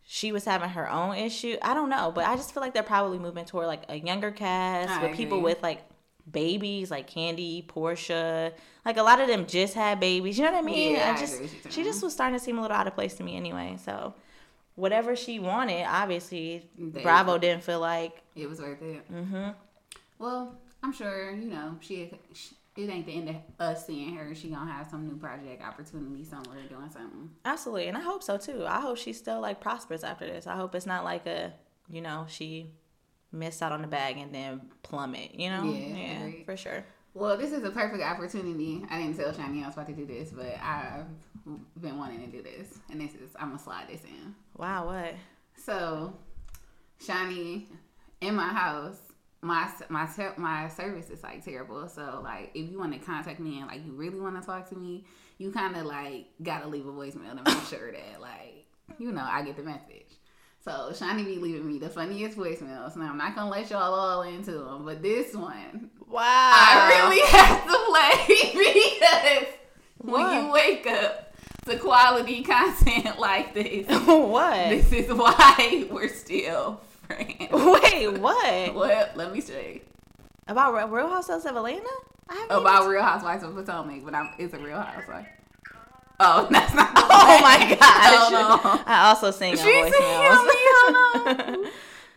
[0.07, 1.57] she was having her own issue.
[1.63, 4.31] I don't know, but I just feel like they're probably moving toward like a younger
[4.31, 5.83] cast I with people with like
[6.31, 8.53] babies like Kandi, Porsha.
[8.85, 10.39] Like a lot of them just had babies.
[10.39, 10.93] You know what I mean?
[10.95, 12.95] Yeah, I I just you, she just was starting to seem a little out of
[12.95, 13.77] place to me anyway.
[13.83, 14.15] So
[14.75, 19.11] whatever she wanted, obviously They- Bravo didn't feel like It was worth it.
[19.13, 19.51] Mm-hmm.
[20.19, 22.11] Well, I'm sure you know she.
[22.33, 24.35] she it ain't the end of us seeing her.
[24.35, 27.31] She gonna have some new project opportunity somewhere doing something.
[27.45, 28.67] Absolutely, and I hope so too.
[28.67, 30.49] I hope she still like prospers after this.
[30.49, 31.53] I hope it's not like a,
[31.89, 32.67] you know, she
[33.35, 35.35] missed out on the bag and then plummet.
[35.39, 36.45] You know, Yeah, agreed.
[36.47, 36.85] for sure.
[37.13, 38.85] Well, this is a perfect opportunity.
[38.91, 41.07] I didn't tell Shawnee I was about to do this, but I've
[41.81, 44.35] been wanting to do this, and this is I'm gonna slide this in.
[44.57, 45.15] Wow, what?
[45.57, 46.13] So,
[47.05, 47.69] Shawnee,
[48.21, 48.99] in my house,
[49.43, 51.89] my my my service is like terrible.
[51.89, 54.69] So like, if you want to contact me and like you really want to talk
[54.71, 55.05] to me,
[55.39, 58.67] you kind of like gotta leave a voicemail to make sure that like
[58.99, 60.04] you know I get the message.
[60.65, 62.97] So Shawnee be leaving me the funniest voicemails.
[62.97, 66.21] Now I'm not gonna let y'all all into them, but this one Wow.
[66.23, 68.53] I really have to play
[68.95, 69.55] because
[69.99, 71.35] when you wake up
[71.67, 74.71] to quality content like this, what?
[74.71, 77.51] this is why we're still friends.
[77.51, 78.75] Wait, what?
[78.75, 79.81] Well, let me you.
[80.47, 81.89] About Real Housewives of Atlanta?
[82.29, 85.27] I About even- Real Housewives of Potomac, but I'm, it's a Real Housewife.
[86.21, 86.91] Oh, that's not.
[86.97, 87.81] Oh my gosh!
[88.87, 90.31] I also sing She voicemails.
[90.31, 91.71] on me, hold on.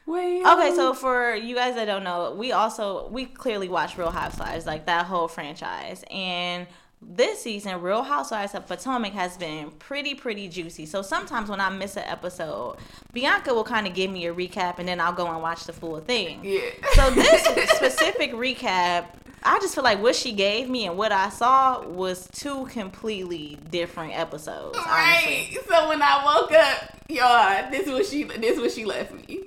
[0.05, 0.45] Wait.
[0.45, 4.65] Okay, so for you guys that don't know, we also we clearly watch Real Housewives,
[4.65, 6.03] like that whole franchise.
[6.09, 6.67] And
[7.01, 10.85] this season, Real Housewives of Potomac has been pretty, pretty juicy.
[10.85, 12.77] So sometimes when I miss an episode,
[13.13, 15.73] Bianca will kind of give me a recap, and then I'll go and watch the
[15.73, 16.39] full thing.
[16.43, 16.61] yeah.
[16.93, 17.43] So this
[17.75, 19.05] specific recap,
[19.43, 23.57] I just feel like what she gave me and what I saw was two completely
[23.69, 24.77] different episodes.
[24.77, 24.89] Honestly.
[24.91, 25.57] Right.
[25.67, 28.23] So when I woke up, y'all, this was she.
[28.23, 29.45] This was she left me.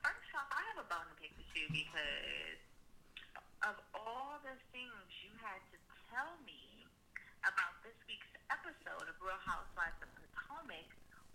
[0.00, 2.56] First off, I have a bone to pick with you because
[3.68, 5.76] of all the things you had to
[6.10, 6.88] tell me
[7.44, 10.88] about this week's episode of Real Housewives of Potomac,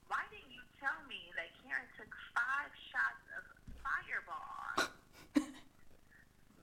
[0.10, 3.44] why didn't you tell me that Karen took five shots of
[3.84, 4.90] Fireball,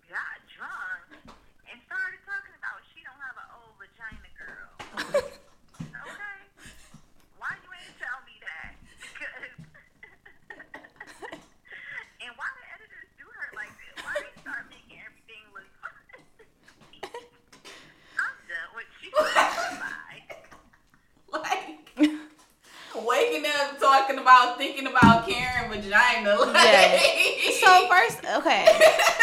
[0.09, 1.35] got drunk,
[1.69, 4.71] and started talking about she don't have an old vagina girl?
[5.91, 6.39] okay?
[7.37, 8.73] Why you ain't tell me that?
[9.01, 9.53] Because
[12.23, 13.95] and why the editors do her like this?
[14.05, 16.25] Why they start making everything look funny?
[18.17, 19.11] I'm done with you.
[19.13, 20.23] Bye.
[21.33, 21.85] like
[23.05, 26.35] waking up talking about thinking about Karen vagina.
[26.45, 27.61] Like, Yes.
[27.61, 28.67] So first, okay.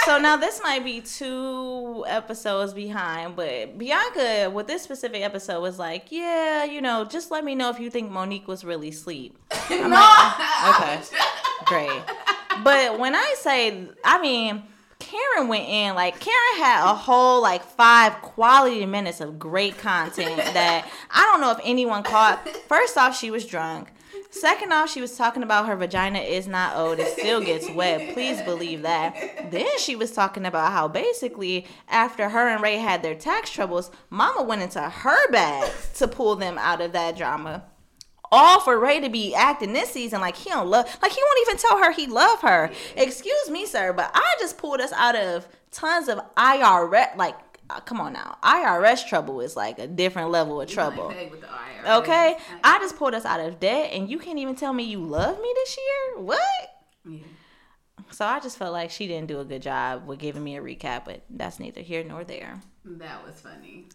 [0.05, 5.77] So now this might be two episodes behind, but Bianca with this specific episode was
[5.77, 9.38] like, "Yeah, you know, just let me know if you think Monique was really asleep."
[9.69, 11.01] no, like, okay.
[11.65, 12.01] Great.
[12.63, 14.63] But when I say, I mean,
[14.99, 20.38] Karen went in like Karen had a whole like five quality minutes of great content
[20.38, 22.47] that I don't know if anyone caught.
[22.67, 23.89] First off, she was drunk.
[24.32, 28.13] Second off, she was talking about her vagina is not old, it still gets wet.
[28.13, 29.52] Please believe that.
[29.52, 33.91] Then she was talking about how basically after her and Ray had their tax troubles,
[34.10, 37.65] Mama went into her bag to pull them out of that drama
[38.32, 41.48] all for Ray to be acting this season like he don't love, like he won't
[41.48, 42.72] even tell her he love her.
[42.96, 47.15] Excuse me, sir, but I just pulled us out of tons of IRS.
[47.17, 47.36] Like,
[47.75, 51.07] uh, come on now, IRS trouble is like a different level of trouble.
[51.07, 51.99] With the IRS.
[52.01, 54.99] Okay, I just pulled us out of debt, and you can't even tell me you
[54.99, 56.23] love me this year.
[56.23, 56.41] What?
[57.05, 57.19] Yeah.
[58.12, 60.62] So I just felt like she didn't do a good job with giving me a
[60.62, 62.60] recap, but that's neither here nor there.
[62.84, 63.86] That was funny.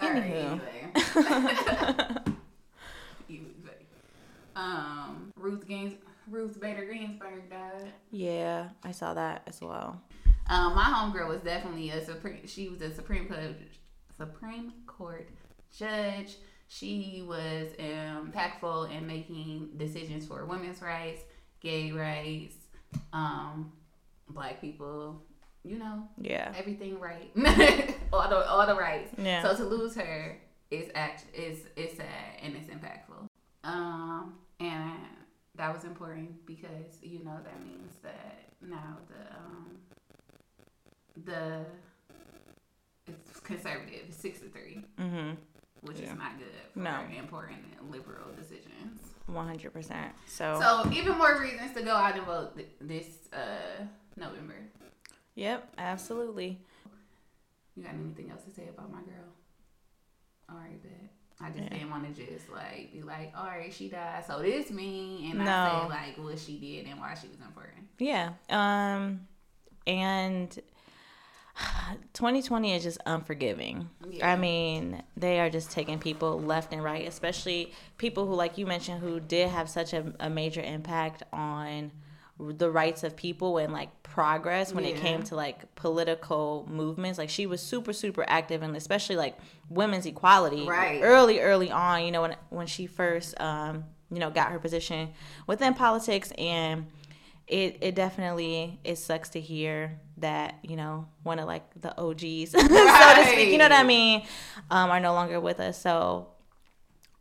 [0.00, 0.60] All right, anyway.
[3.26, 3.86] You was funny.
[4.54, 5.94] um, Ruth Gaines,
[6.30, 7.90] Ruth Bader Ginsburg died.
[8.12, 10.00] Yeah, I saw that as well.
[10.48, 12.46] Um, my homegirl was definitely a supreme.
[12.46, 13.40] She was a Supreme Court
[14.16, 15.28] Supreme Court
[15.76, 16.36] judge.
[16.68, 21.22] She was impactful in making decisions for women's rights,
[21.60, 22.56] gay rights,
[23.12, 23.72] um,
[24.28, 25.22] black people.
[25.66, 26.52] You know, Yeah.
[26.54, 27.30] everything right,
[28.12, 29.14] all the all the rights.
[29.16, 29.42] Yeah.
[29.42, 30.36] So to lose her
[30.70, 32.06] is act is is sad
[32.42, 33.26] and it's impactful.
[33.64, 34.92] Um, and
[35.54, 39.78] that was important because you know that means that now the um
[41.16, 41.64] the
[43.06, 44.84] it's conservative, it's six to three.
[44.98, 45.32] Mm-hmm.
[45.82, 46.12] which Yeah.
[46.12, 47.02] is not good for No.
[47.18, 47.58] important
[47.90, 49.00] liberal decisions.
[49.26, 50.14] One hundred percent.
[50.26, 53.84] So, So even more reasons to go out and vote th- this uh,
[54.16, 54.56] November.
[55.34, 56.58] yep, absolutely.
[57.76, 59.28] You got anything else to say about my girl?
[60.48, 61.10] All right, bet.
[61.40, 61.68] I just Yeah.
[61.70, 65.42] didn't want to just like be like, all right, she died, so this me, and
[65.42, 67.88] I say like what she did and why she was important.
[67.98, 68.32] Yeah.
[68.48, 69.26] Um,
[69.86, 70.58] and
[72.14, 73.88] 2020 is just unforgiving.
[74.08, 74.32] Yeah.
[74.32, 78.66] I mean, they are just taking people left and right, especially people who, like you
[78.66, 81.92] mentioned, who did have such a, a major impact on
[82.40, 87.16] the rights of people and like progress when it came to like political movements.
[87.16, 89.36] Like she was super, super active and especially like
[89.68, 91.00] women's equality Right.
[91.02, 95.10] early, early on, you know, when, when she first, um, you know, got her position
[95.46, 96.86] within politics and
[97.46, 102.50] it, it definitely it sucks to hear that you know one of like the OGs
[102.52, 104.26] so to speak you know what I mean
[104.70, 105.80] um, are no longer with us.
[105.80, 106.28] So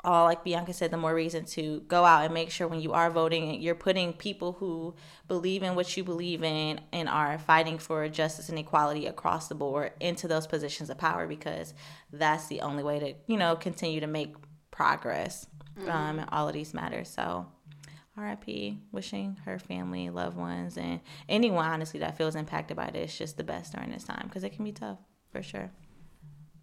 [0.06, 2.94] all like Bianca said the more reason to go out and make sure when you
[2.94, 4.96] are voting you're putting people who
[5.28, 9.56] believe in what you believe in and are fighting for justice and equality across the
[9.56, 11.74] board into those positions of power because
[12.12, 14.36] that's the only way to you know continue to make
[14.72, 15.48] progress
[15.88, 17.10] um, in all of these matters.
[17.10, 17.48] So
[18.15, 23.38] RIP, wishing her family, loved ones, and anyone honestly that feels impacted by this just
[23.38, 24.99] the best during this time because it can be tough
[25.32, 25.71] for sure.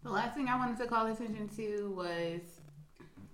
[0.02, 2.40] The last thing I wanted to call attention to was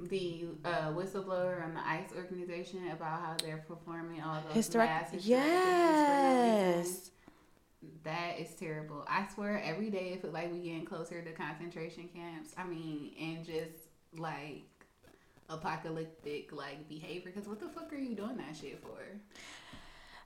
[0.01, 5.11] the uh, whistleblower on the ICE organization about how they're performing all those Historic, mass
[5.11, 6.77] hysterectomies for no reason.
[6.79, 7.11] yes,
[8.03, 9.05] That is terrible.
[9.09, 12.53] I swear every day it feel like we getting closer to concentration camps.
[12.57, 14.65] I mean, and just like
[15.49, 17.33] apocalyptic like behavior.
[17.35, 18.99] Because what the fuck are you doing that shit for?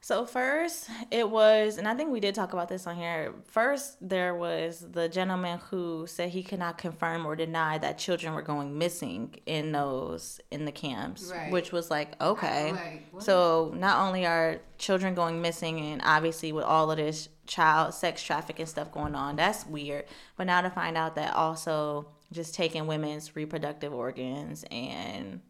[0.02, 3.34] So first, it was, and I think we did talk about this on here.
[3.44, 8.32] First, there was the gentleman who said he could not confirm or deny that children
[8.32, 11.52] were going missing in those in the camps, Right.
[11.52, 12.72] which was like okay.
[12.72, 13.02] Like.
[13.22, 18.22] So not only are children going missing, and obviously with all of this child sex
[18.22, 20.06] trafficking stuff going on, that's weird.
[20.36, 25.40] But now to find out that also just taking women's reproductive organs and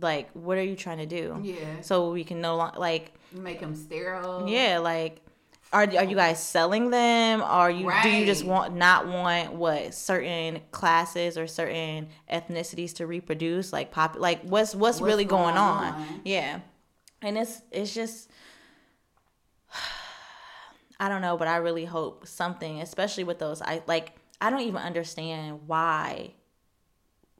[0.00, 1.38] like, what are you trying to do?
[1.42, 4.48] yeah, So we can no longer like, make them sterile.
[4.48, 5.20] yeah, like.
[5.72, 7.42] Are, are you guys selling them?
[7.42, 13.06] are you do you just want not want what certain classes or certain ethnicities to
[13.06, 13.72] reproduce?
[13.72, 15.94] Like pop like what's what's, What's really going, going on?
[15.94, 16.20] on?
[16.24, 16.60] Yeah.
[17.20, 18.30] And it's it's just
[21.00, 24.60] I don't know, but I really hope something, especially with those I like I don't
[24.60, 26.30] even understand why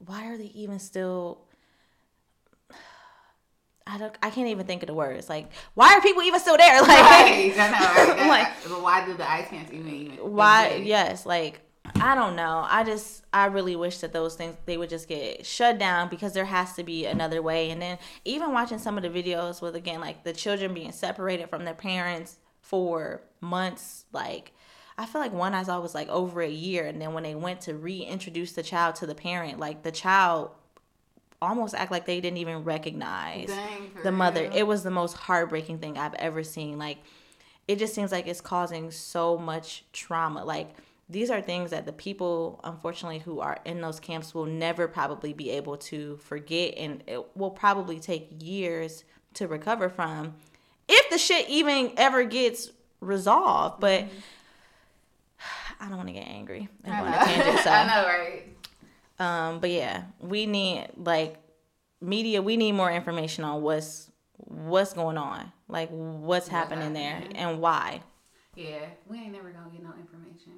[0.04, 1.45] why are they even still
[3.86, 5.28] I don't I can't even think of the words.
[5.28, 6.80] Like why are people even still there?
[6.80, 8.14] Like Right, I know.
[8.14, 8.26] Right?
[8.28, 10.16] Like- but why do the ice camps even even?
[10.18, 10.86] why exist?
[10.86, 11.60] yes like
[12.00, 15.46] i don't know i just i really wish that those things they would just get
[15.46, 19.04] shut down because there has to be another way and then even watching some of
[19.04, 24.52] the videos with again like the children being separated from their parents for months like
[24.98, 27.36] i feel like one i saw was like over a year and then when they
[27.36, 30.50] went to reintroduce the child to the parent like the child
[31.40, 34.42] almost act like they didn't even recognize Dang, the mother.
[34.42, 34.52] real.
[34.54, 36.78] It was the most heartbreaking thing I've ever seen.
[36.78, 36.98] Like,
[37.68, 40.44] it just seems like it's causing so much trauma.
[40.44, 40.74] Like,
[41.08, 45.32] these are things that the people, unfortunately, who are in those camps will never probably
[45.32, 50.34] be able to forget, and it will probably take years to recover from
[50.88, 52.70] if the shit even ever gets
[53.00, 53.80] resolved.
[53.80, 54.16] But mm-hmm.
[55.80, 57.60] I don't want to get angry and I go on a tangent.
[57.60, 57.70] So.
[57.70, 58.55] I know, right?
[59.18, 61.36] Um, but yeah, we need like
[62.00, 62.42] media.
[62.42, 68.02] We need more information on what's what's going on, like what's happening there and why.
[68.54, 70.52] Yeah, we ain't never gonna get no information.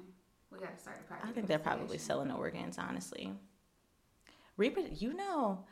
[0.51, 1.27] We gotta start a.
[1.27, 3.33] I think they're probably selling organs, honestly.
[4.57, 5.63] Reaper, you know,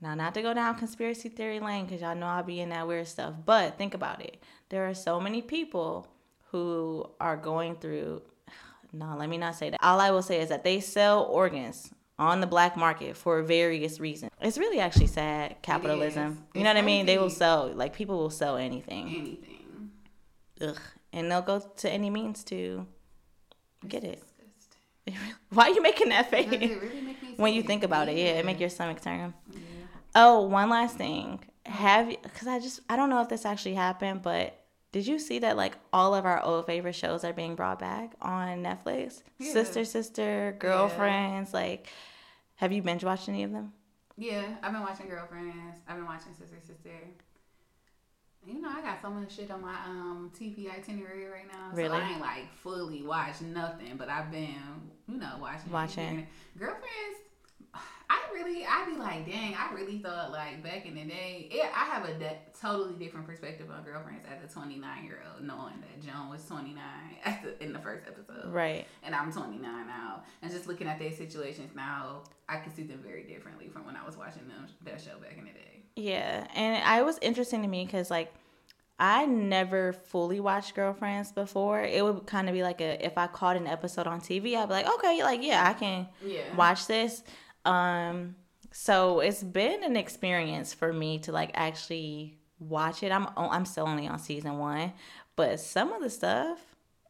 [0.00, 2.86] now not to go down conspiracy theory lane because y'all know I'll be in that
[2.86, 3.34] weird stuff.
[3.44, 4.42] But think about it.
[4.68, 6.06] There are so many people
[6.50, 8.22] who are going through.
[8.94, 9.82] No, let me not say that.
[9.82, 14.00] All I will say is that they sell organs on the black market for various
[14.00, 14.30] reasons.
[14.40, 16.44] It's really actually sad capitalism.
[16.54, 17.06] You know what I mean?
[17.06, 19.08] They will sell like people will sell anything.
[19.08, 19.90] anything.
[20.60, 20.80] Ugh.
[21.12, 22.86] And they'll go to any means to
[23.86, 24.22] get it.
[25.50, 26.48] Why are you making that face?
[26.50, 29.34] Really when you think about it, yeah, it make your stomach turn.
[29.50, 29.58] Yeah.
[30.14, 31.40] Oh, one last thing.
[31.66, 32.16] Have you?
[32.22, 34.61] Because I just I don't know if this actually happened, but
[34.92, 38.12] did you see that like all of our old favorite shows are being brought back
[38.20, 39.22] on Netflix?
[39.38, 39.52] Yeah.
[39.52, 41.52] Sister, sister, girlfriends.
[41.54, 41.88] Like,
[42.56, 43.72] have you binge watched any of them?
[44.18, 45.80] Yeah, I've been watching Girlfriends.
[45.88, 46.90] I've been watching Sister Sister.
[48.44, 51.70] You know, I got so much shit on my um TV itinerary right now.
[51.70, 51.98] So Really?
[51.98, 54.56] I ain't like fully watched nothing, but I've been,
[55.08, 55.72] you know, watching.
[55.72, 56.02] Watching.
[56.04, 56.68] here and there.
[56.68, 57.18] Girlfriends.
[58.12, 61.70] I really, I be like, dang, I really thought like back in the day, it,
[61.74, 65.74] I have a de- totally different perspective on girlfriends as a 29 year old, knowing
[65.80, 66.76] that Joan was 29
[67.24, 68.86] at the, in the first episode, Right.
[69.02, 73.00] and I'm 29 now, and just looking at their situations now, I can see them
[73.02, 75.82] very differently from when I was watching them that show back in the day.
[75.96, 78.32] Yeah, and I was interesting to me because like
[78.98, 81.82] I never fully watched Girlfriends before.
[81.82, 84.68] It would kind of be like a if I caught an episode on TV, I'd
[84.68, 86.54] be like, okay, like yeah, I can Yeah.
[86.54, 87.22] watch this.
[87.64, 88.36] Um,
[88.72, 93.12] so it's been an experience for me to like actually watch it.
[93.12, 94.92] I'm I'm still only on season one,
[95.36, 96.58] but some of the stuff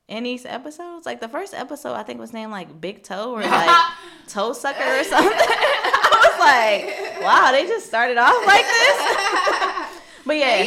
[0.09, 3.43] in these episodes, like the first episode, I think was named like Big Toe or
[3.43, 3.87] like
[4.27, 5.33] Toe Sucker or something.
[5.38, 9.99] I was like, wow, they just started off like this.
[10.25, 10.62] But yeah,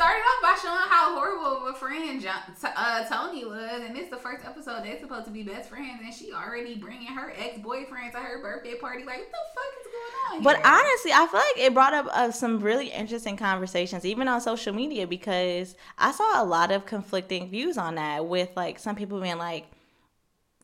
[0.00, 4.08] started off by showing how horrible of a friend John, uh, Toni was, and it's
[4.08, 4.82] the first episode.
[4.82, 8.40] They're supposed to be best friends, and she already bringing her ex boyfriend to her
[8.40, 9.04] birthday party.
[9.04, 10.42] Like, what the fuck is going on?
[10.42, 10.64] But here?
[10.64, 14.72] honestly, I feel like it brought up uh, some really interesting conversations, even on social
[14.72, 18.26] media, because I saw a lot of conflicting views on that.
[18.26, 19.69] With like some people being like,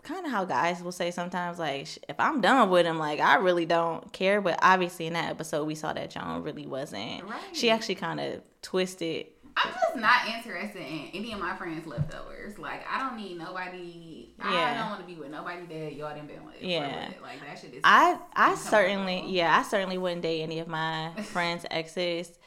[0.07, 3.37] kind of how guys will say sometimes, like, if I'm done with him, like, I
[3.37, 4.41] really don't care.
[4.41, 7.25] But obviously, in that episode, we saw that Joan really wasn't.
[7.25, 7.41] Right.
[7.53, 9.27] She actually kind of twisted.
[9.57, 12.59] I'm just not interested in any of my friends' leftovers.
[12.59, 14.35] Like, I don't need nobody.
[14.39, 14.45] Yeah.
[14.47, 16.61] I don't want to be with nobody that y'all didn't been with.
[16.61, 17.09] Yeah.
[17.09, 17.23] what.
[17.23, 17.81] Like that shit is.
[17.83, 22.39] I I certainly yeah I certainly wouldn't date any of my friends' exes.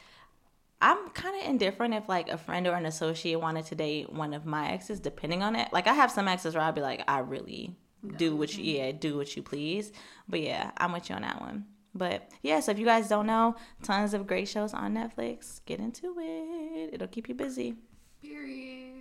[0.82, 4.32] I'm kind of indifferent if like a friend or an associate wanted to date one
[4.32, 5.72] of my exes, depending on it.
[5.72, 7.76] Like I have some exes where I'd be like, I really
[8.16, 9.92] do what you yeah do what you please.
[10.28, 11.66] But yeah, I'm with you on that one.
[11.94, 15.60] But yeah, so if you guys don't know, tons of great shows on Netflix.
[15.66, 16.94] Get into it.
[16.94, 17.74] It'll keep you busy.
[18.22, 18.92] Period.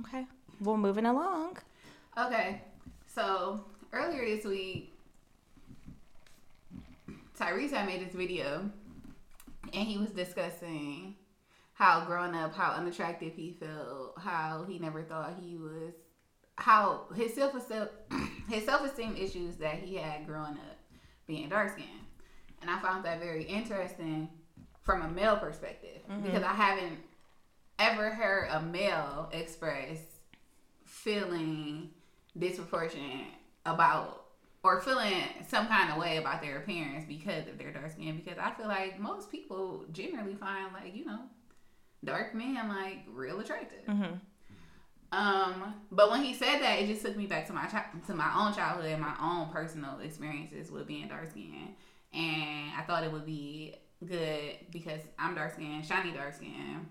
[0.00, 0.26] Okay.
[0.60, 1.58] Well, moving along.
[2.18, 2.60] Okay,
[3.06, 4.92] so earlier this week,
[7.38, 8.70] Tyrese had made this video,
[9.72, 11.14] and he was discussing
[11.74, 15.94] how growing up, how unattractive he felt, how he never thought he was,
[16.56, 17.54] how his self
[18.48, 20.78] his self esteem issues that he had growing up,
[21.26, 21.88] being dark skinned,
[22.60, 24.28] and I found that very interesting
[24.82, 26.24] from a male perspective mm-hmm.
[26.24, 26.98] because I haven't
[27.78, 29.98] ever heard a male express
[30.84, 31.90] feeling
[32.38, 33.26] disproportionate
[33.66, 34.24] about
[34.64, 38.38] or feeling some kind of way about their appearance because of their dark skin because
[38.38, 41.20] I feel like most people generally find like, you know,
[42.04, 43.84] dark men like real attractive.
[43.86, 44.20] Mhm.
[45.12, 48.14] Um, but when he said that, it just took me back to my chi- to
[48.14, 51.74] my own childhood and my own personal experiences with being dark skinned.
[52.14, 56.88] And I thought it would be good because I'm dark skinned, shiny dark skinned.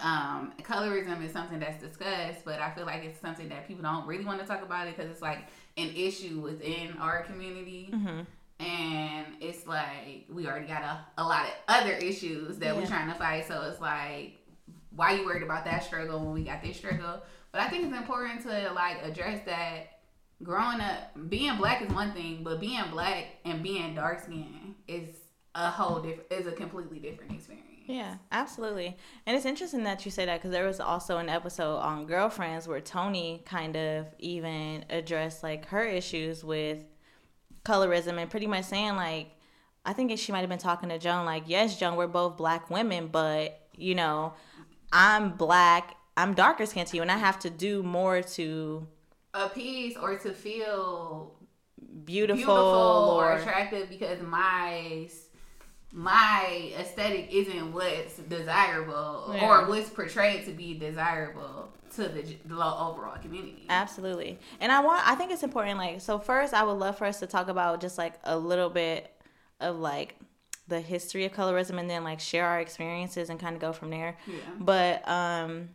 [0.00, 4.06] Um, colorism is something that's discussed, but I feel like it's something that people don't
[4.06, 7.90] really want to talk about it because it's like an issue within our community.
[7.92, 8.26] Mhm.
[8.60, 13.08] And it's like we already got a, a lot of other issues that we're trying
[13.10, 13.48] to fight.
[13.48, 14.36] So it's like,
[14.94, 17.22] why you worried about that struggle when we got this struggle?
[17.52, 20.00] But I think it's important to like address that
[20.42, 25.08] growing up, being black is one thing, but being black and being dark skinned is
[25.54, 27.66] a whole different, is a completely different experience.
[27.86, 28.96] Yeah, absolutely.
[29.26, 32.68] And it's interesting that you say that because there was also an episode on Girlfriends
[32.68, 36.84] where Toni kind of even addressed like her issues with
[37.64, 39.30] colorism and pretty much saying like,
[39.84, 42.70] I think she might have been talking to Joan like, yes, Joan, we're both black
[42.70, 44.34] women, but you know,
[44.92, 48.86] I'm black, I'm darker skinned to you, and I have to do more to
[49.32, 51.36] Appease or to feel
[52.04, 55.08] beautiful, beautiful or or attractive because my
[55.92, 59.44] my aesthetic isn't what's desirable Yeah.
[59.48, 63.66] or what's portrayed to be desirable to the, the overall community.
[63.68, 64.38] Absolutely.
[64.60, 67.18] And I want I think it's important like so first I would love for us
[67.20, 69.10] to talk about just like a little bit
[69.60, 70.14] of like
[70.68, 73.90] the history of colorism and then like share our experiences and kind of go from
[73.90, 74.16] there.
[74.28, 74.34] Yeah.
[74.60, 75.70] But um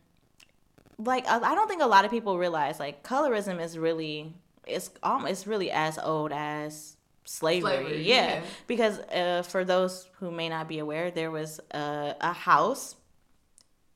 [0.98, 4.32] like I I don't think a lot of people realize like colorism is really
[4.66, 7.70] it's um it's really as old as slavery.
[7.76, 8.14] Slavery, yeah.
[8.14, 8.42] yeah.
[8.66, 12.96] Because uh, for those who may not be aware, there was a, a house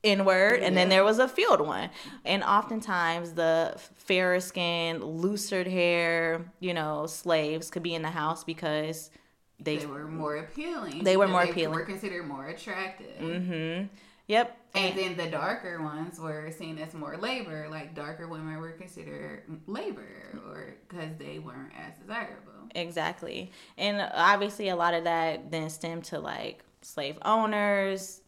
[0.03, 1.87] inward and then there was a field one
[2.25, 8.43] and oftentimes the fairer skin looser hair you know slaves could be in the house
[8.43, 9.11] because
[9.59, 11.03] they, They were more appealing.
[11.03, 11.75] They were more They appealing.
[11.75, 13.15] were considered more attractive.
[13.21, 13.85] mm-hmm
[14.27, 17.67] yep And then the darker ones were seen as more labor.
[17.69, 20.07] Like darker women were considered labor,
[20.47, 22.69] or because they weren't as desirable.
[22.73, 28.21] exactly and obviously a lot of that then stemmed to like slave owners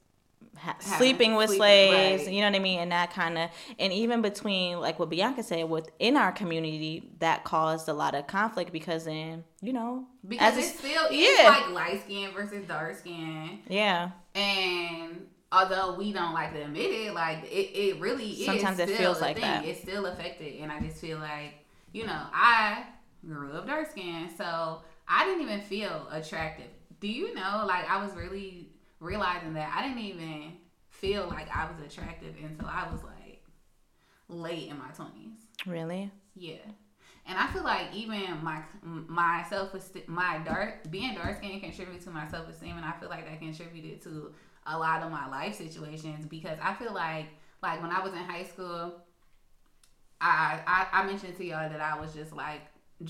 [0.58, 2.34] ha- sleeping with sleeping, slaves, right.
[2.34, 5.44] you know what I mean, and that kind of, and even between like what Bianca
[5.44, 10.58] said, within our community, that caused a lot of conflict because then, you know, because
[10.58, 11.50] as it a- still is yeah.
[11.50, 17.14] like light skin versus dark skin, yeah, and although we don't like to admit it,
[17.14, 18.45] like it, it really is.
[18.45, 19.45] Sometimes it feels a like thing.
[19.45, 19.66] that.
[19.66, 21.54] It's still affected, and I just feel like
[21.93, 22.84] you know I
[23.26, 26.68] grew up dark skin, so I didn't even feel attractive.
[26.99, 27.66] Do you know?
[27.68, 30.54] Like I was really realizing that I didn't even
[30.89, 33.43] feel like I was attractive until I was like
[34.28, 35.38] late in my twenties.
[35.66, 36.58] really, Yeah.
[37.26, 42.01] And I feel like even my my self esteem, my dark being dark skinned contributed
[42.04, 44.34] to my self esteem, and I feel like that contributed to
[44.66, 47.28] a lot of my life situations because I feel like
[47.61, 48.93] like when I was in high school,
[50.22, 52.61] I I, I mentioned to y'all that I was just like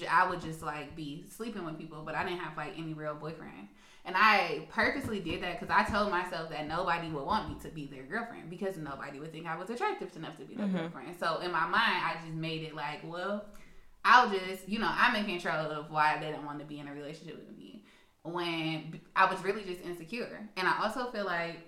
[0.10, 3.16] I would just like be sleeping with people, but I didn't have like any real
[3.16, 3.68] boyfriend.
[4.06, 7.70] And I purposely did that because I told myself that nobody would want me to
[7.70, 10.74] be their girlfriend because nobody would think I was attractive enough to be their Mhm.
[10.92, 11.16] girlfriend.
[11.18, 13.46] So in my mind, I just made it like, well,
[14.04, 16.88] I'll just, you know, I'm in control of why they don't want to be in
[16.90, 17.86] a relationship with me
[18.24, 20.40] when I was really just insecure.
[20.58, 21.60] And I also feel like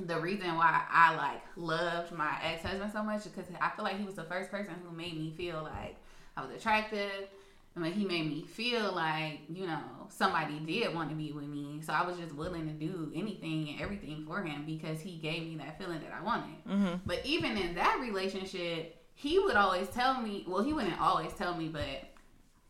[0.00, 3.84] the reason why I like loved my ex husband so much is because I feel
[3.84, 5.96] like he was the first person who made me feel like
[6.36, 7.28] I was attractive.
[7.74, 11.44] And like he made me feel like, you know, somebody did want to be with
[11.44, 11.80] me.
[11.84, 15.44] So I was just willing to do anything and everything for him because he gave
[15.44, 16.64] me that feeling that I wanted.
[16.68, 16.96] mm-hmm.
[17.06, 21.54] But even in that relationship, he would always tell me, well, he wouldn't always tell
[21.54, 22.07] me, but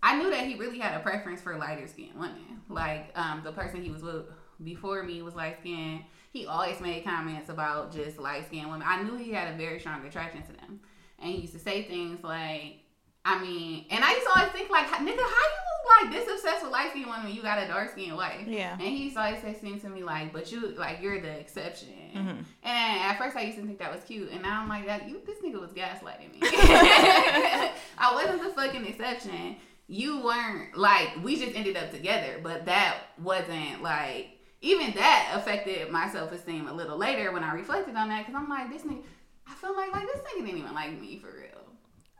[0.03, 2.61] I knew that he really had a preference for lighter skinned women.
[2.69, 4.27] Like um, the person he was with
[4.63, 6.05] before me was light skinned.
[6.33, 8.87] He always made comments about just light skinned women.
[8.87, 10.81] I knew he had a very strong attraction to them.
[11.19, 12.77] And he used to say things like,
[13.25, 16.63] I mean, and I used to always think like, nigga, how you like this obsessed
[16.63, 17.33] with light skinned women?
[17.35, 18.47] You got a dark skinned wife.
[18.47, 21.21] yeah, And he used to always say things to me like, but you, like, you're
[21.21, 21.89] the exception.
[22.15, 22.45] Mhm.
[22.63, 24.31] And at first I used to think that was cute.
[24.31, 26.39] And now I'm like, that you, this nigga was gaslighting me.
[26.43, 29.57] I wasn't the fucking exception.
[29.89, 32.39] You weren't, like, we just ended up together.
[32.43, 37.53] But that wasn't, like, even that affected my self esteem a little later when I
[37.55, 38.27] reflected on that.
[38.27, 39.03] Because I'm like, this nigga,
[39.47, 41.59] I feel like, like, this nigga didn't even like me for real.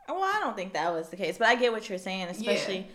[0.07, 2.87] Well, I don't think that was the case, but I get what you're saying, especially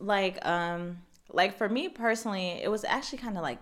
[0.00, 0.98] like um
[1.30, 3.58] like for me personally, it was actually kind of like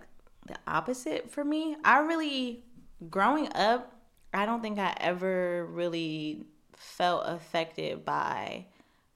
[0.47, 1.77] the opposite for me.
[1.85, 2.65] I really
[3.11, 3.93] growing up,
[4.33, 6.45] I don't think I ever really
[6.77, 8.67] felt affected by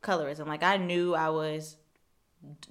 [0.02, 0.46] colorism.
[0.46, 1.76] Like I knew I was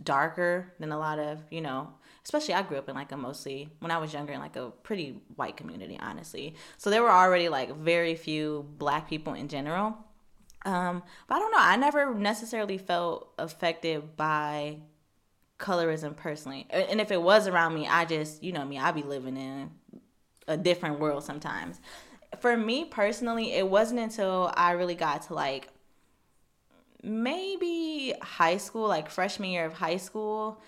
[0.04, 1.90] darker than a lot of, you know,
[2.24, 4.72] especially I grew up in like a mostly when I was younger in like a
[4.84, 6.56] pretty white community, honestly.
[6.78, 9.98] So there were already like very few black people in general.
[10.66, 11.60] Um, but I don't know.
[11.60, 14.80] I never necessarily felt affected by
[15.58, 16.68] colorism personally.
[16.70, 19.72] And if it was around me, I just, you know me, I'd be living in
[20.48, 21.80] a different world sometimes.
[22.40, 25.70] For me personally, it wasn't until I really got to like
[27.04, 30.62] maybe high school, like freshman year of high school.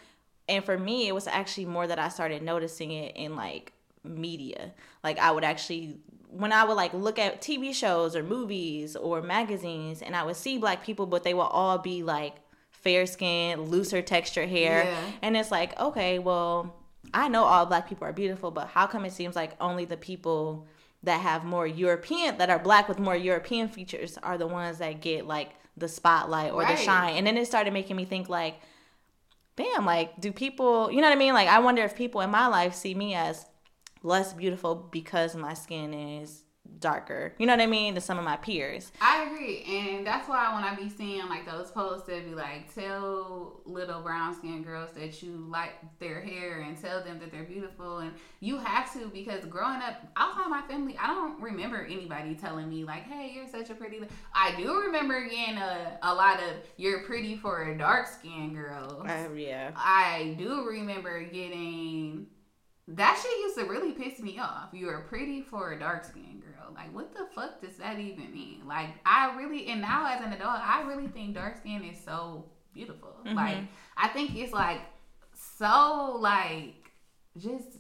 [0.48, 3.74] And for me, it was actually more that I started noticing it in like
[4.04, 4.74] media.
[5.04, 6.00] Like I would actually
[6.32, 10.38] when I would like look at TV shows or movies or magazines and I would
[10.38, 12.36] see black people, but they would all be like
[12.72, 14.86] fair skin, looser texture hair.
[14.86, 15.12] Yeah.
[15.22, 16.74] And it's like, okay, well,
[17.14, 19.98] I know all black people are beautiful, but how come it seems like only the
[19.98, 20.68] people
[21.04, 25.02] that have more European, that are black with more European features are the ones that
[25.02, 25.50] get like
[25.82, 26.78] the spotlight or Right.
[26.78, 27.18] the shine?
[27.18, 28.62] And then it started making me think like,
[29.58, 31.34] damn, like, do people, you know what I mean?
[31.34, 33.46] Like, I wonder if people in my life see me as
[34.02, 36.44] less beautiful because my skin is
[36.80, 37.34] darker.
[37.38, 37.96] You know what I mean?
[37.96, 38.92] To some of my peers.
[39.02, 42.74] I agree, and that's why when I be seeing like those posts that be like,
[42.74, 47.44] tell little brown skinned girls that you like their hair and tell them that they're
[47.44, 52.36] beautiful, and you have to because growing up outside my family, I don't remember anybody
[52.36, 54.00] telling me like, hey, you're such a pretty.
[54.00, 58.56] li-" I do remember getting a, a lot of you're pretty for a dark skinned
[58.56, 59.06] girl.
[59.08, 59.72] Oh, yeah.
[59.76, 62.28] I do remember getting
[62.88, 64.70] that shit used to really piss me off.
[64.74, 66.51] You're pretty for a dark skinned girl.
[66.74, 68.64] Like, what the fuck does that even mean?
[68.68, 72.46] Like, I really, and now as an adult, I really think dark skin is so
[72.74, 73.16] beautiful.
[73.26, 73.36] Mhm.
[73.36, 73.64] Like,
[73.98, 74.82] I think it's like
[75.34, 76.92] so, like,
[77.38, 77.78] just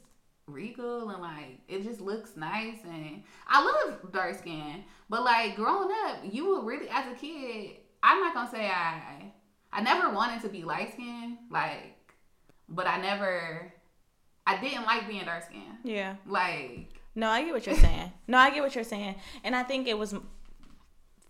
[0.48, 4.84] regal and like it just looks nice and I love dark skin.
[5.10, 9.32] But like growing up, you were really as a kid, I'm not gonna say I
[9.72, 12.14] I never wanted to be light skinned, like
[12.68, 13.74] but I never
[14.46, 15.78] I didn't like being dark skinned.
[15.84, 16.16] Yeah.
[16.26, 18.12] Like No, I get what you're saying.
[18.28, 19.16] No, I get what you're saying.
[19.43, 20.16] And I think it was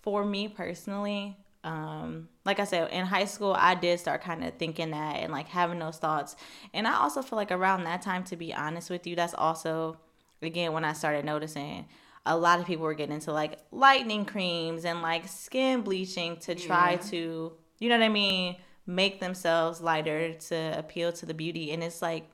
[0.02, 4.56] for me personally, um, like I said, in high school, I did start kind of
[4.56, 6.36] thinking that and like having those thoughts.
[6.74, 9.98] And I also feel like around that time, to be honest with you, that's also
[10.42, 11.86] again when I started noticing
[12.26, 16.56] a lot of people were getting into like lightning creams and like skin bleaching to
[16.56, 16.98] try Yeah.
[16.98, 18.56] to, you know what I mean,
[18.88, 21.72] make themselves lighter to appeal to the beauty.
[21.72, 22.28] And it's like,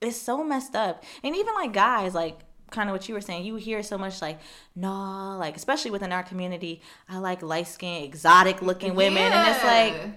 [0.00, 1.04] it's so messed up.
[1.22, 2.40] And even like guys, like
[2.70, 4.38] kind of what you were saying, you hear so much like,
[4.76, 9.32] nah, like especially within our community, I like light skinned, exotic looking women.
[9.32, 10.12] And it's like,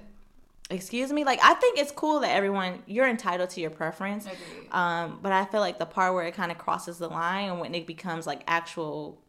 [0.69, 4.27] excuse me, like I think it's cool that everyone you're entitled to your preference.
[4.71, 7.59] Um, but I feel like the part where it kind of crosses the line and
[7.59, 9.20] when it becomes like actual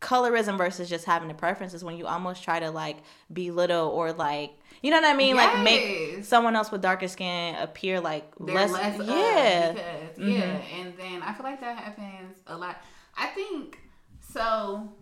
[0.00, 2.98] colorism versus just having a preference is when you almost try to like
[3.32, 7.54] belittle or like you know what I mean, like make someone else with darker skin
[7.56, 9.72] appear like less, less, yeah.
[9.72, 10.34] because, Mhm.
[10.34, 12.76] yeah and then i feel like that happens a lot.
[13.16, 13.78] I think
[14.20, 14.92] so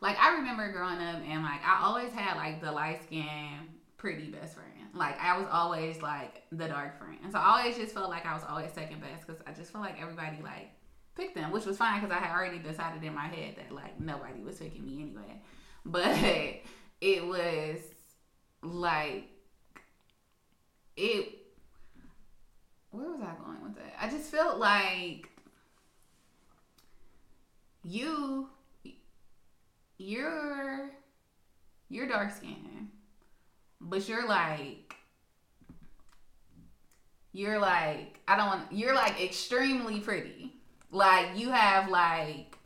[0.00, 3.48] like i remember growing up and like i always had like the light skin
[3.96, 4.66] pretty best friend.
[4.94, 7.18] Like i was always like the dark friend.
[7.32, 9.84] So i always just felt like i was always second best because i just felt
[9.84, 10.70] like everybody like
[11.18, 14.00] picked them which was fine because i had already decided in my head that like
[14.00, 15.40] nobody was picking me anyway
[15.84, 16.16] but
[17.00, 17.78] it was
[18.62, 19.24] like
[20.96, 21.38] it
[22.90, 23.94] where was I going with that?
[24.00, 25.28] I just felt like
[27.84, 28.48] you
[29.98, 30.90] you're
[31.88, 32.88] you're dark skinned,
[33.80, 34.96] but you're like
[37.32, 40.54] you're like I don't want you're like extremely pretty.
[40.90, 42.56] Like you have like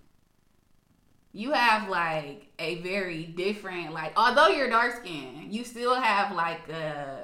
[1.32, 6.68] you have like a very different like although you're dark skinned, you still have like
[6.68, 7.18] a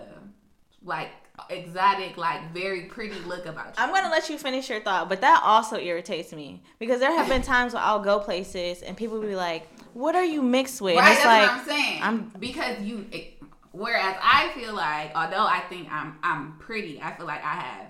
[0.82, 1.10] like
[1.50, 3.72] exotic, like very pretty look about you.
[3.76, 7.28] I'm gonna let you finish your thought, but that also irritates me because there have
[7.28, 10.80] been times where I'll go places and people will be like, "What are you mixed
[10.80, 12.02] with?" Right, it's that's like, what I'm saying.
[12.02, 13.06] I'm- because you.
[13.12, 13.34] It,
[13.72, 17.86] whereas I feel like, although I think I'm I'm pretty, I feel like I have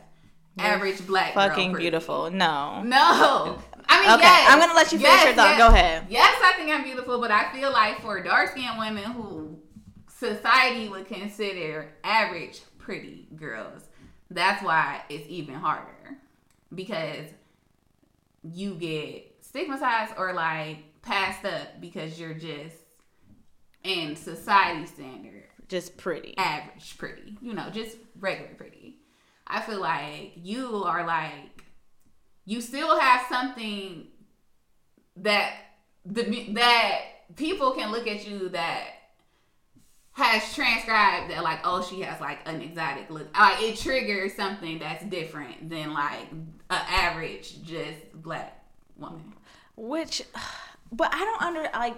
[0.59, 2.30] average black girl fucking beautiful.
[2.30, 2.82] No.
[2.82, 5.48] No, I mean, Okay, yes, I'm gonna let you finish yes, your thought.
[5.50, 5.59] yes.
[5.59, 6.06] Go ahead.
[6.09, 9.59] Yes, I think I'm beautiful, but I feel like for dark skinned women who
[10.09, 13.82] society would consider average pretty girls,
[14.30, 16.18] that's why it's even harder
[16.74, 17.26] because
[18.42, 22.76] you get stigmatized or like passed up because you're just
[23.84, 26.36] in society standard Just pretty.
[26.36, 28.77] average pretty, you know, just regular pretty.
[29.49, 31.64] I feel like you are like
[32.44, 34.07] you still have something
[35.16, 35.55] that
[36.05, 37.01] the that
[37.36, 38.84] people can look at you that
[40.12, 43.36] has transcribed that like oh she has like an exotic look.
[43.38, 46.26] Like it triggers something that's different than like
[46.70, 48.64] a average just black
[48.96, 49.32] woman.
[49.76, 50.22] Which,
[50.92, 51.94] but I don't under like.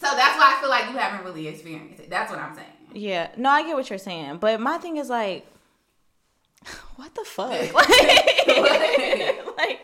[0.00, 2.10] so that's why i feel like you haven't really experienced it.
[2.10, 2.66] That's what i'm saying.
[2.94, 5.46] Yeah, no, I get what you're saying, but my thing is like,
[6.96, 7.52] what the fuck?
[7.72, 9.56] What?
[9.56, 9.80] like,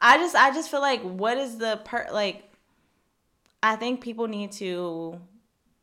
[0.00, 2.44] I just, I just feel like, what is the per like?
[3.62, 5.20] I think people need to,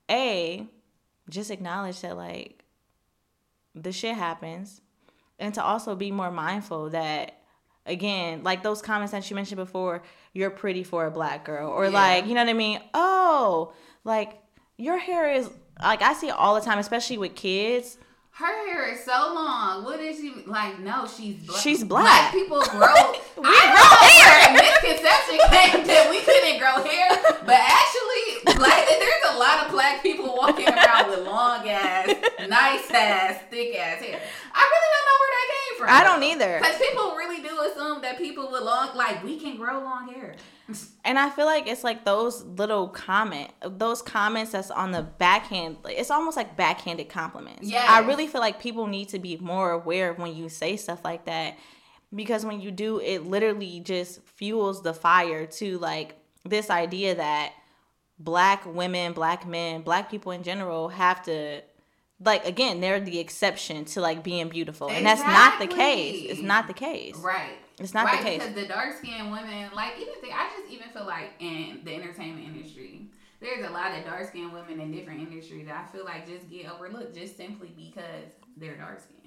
[0.09, 0.65] a,
[1.29, 2.63] just acknowledge that like,
[3.75, 4.81] the shit happens,
[5.38, 7.33] and to also be more mindful that.
[7.89, 11.85] Again, like those comments that you mentioned before, you're pretty for a black girl, or
[11.85, 11.91] Yeah.
[11.91, 12.81] like, you know what I mean?
[12.93, 13.71] Oh,
[14.03, 14.33] like
[14.77, 15.49] your hair is
[15.81, 17.97] like I see it all the time, especially with kids.
[18.38, 19.83] Her hair is so long.
[19.83, 20.77] What is she like?
[20.79, 21.59] No, she's black.
[21.59, 22.03] She's black.
[22.05, 23.13] black people grow.
[23.38, 24.53] We I grow hair.
[24.53, 27.09] Misconception came that we couldn't grow hair,
[27.45, 28.07] but actually,
[28.60, 28.88] black.
[28.88, 32.08] There's a lot of black people walking around with long ass,
[32.47, 34.20] nice ass, thick ass hair.
[34.53, 35.88] I really don't know where that came from.
[35.89, 36.60] I don't either.
[36.60, 40.36] Because people really do assume that people with long, like we can grow long hair.
[41.05, 45.78] And I feel like it's like those little comment, those comments that's on the backhand.
[45.86, 47.70] It's almost like backhanded compliments.
[47.70, 47.89] Yes.
[47.89, 51.26] I really feel like people need to be more aware when you say stuff like
[51.26, 51.58] that,
[52.14, 57.53] because when you do, it literally just fuels the fire to like this idea that
[58.20, 61.61] black women, black men, black people in general have to.
[62.24, 66.26] Like again, they're the exception to like being beautiful, and that's not the case.
[66.32, 67.15] It's not the case.
[67.15, 67.57] Right.
[67.80, 68.39] It's not right, the case.
[68.39, 71.93] Because the dark skinned women, like even think, I just even feel like in the
[71.93, 73.05] entertainment industry,
[73.39, 76.49] there's a lot of dark skinned women in different industries that I feel like just
[76.49, 79.26] get overlooked just simply because they're dark skinned.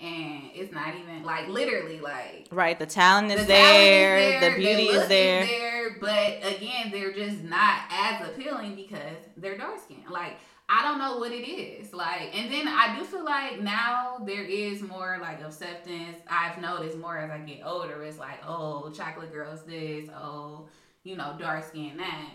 [0.00, 4.56] And it's not even like literally like Right, the talent is, the talent there, the
[4.56, 5.46] beauty look is there.
[5.46, 10.10] there, But again, they're just not as appealing because they're dark skinned.
[10.10, 10.36] Like
[10.68, 11.92] I don't know what it is.
[11.92, 16.18] Like, and then I do feel like now there is more like acceptance.
[16.28, 18.02] I've noticed more as I get older.
[18.02, 20.68] It's like, oh, chocolate girls this, oh,
[21.02, 22.30] you know, dark skin that.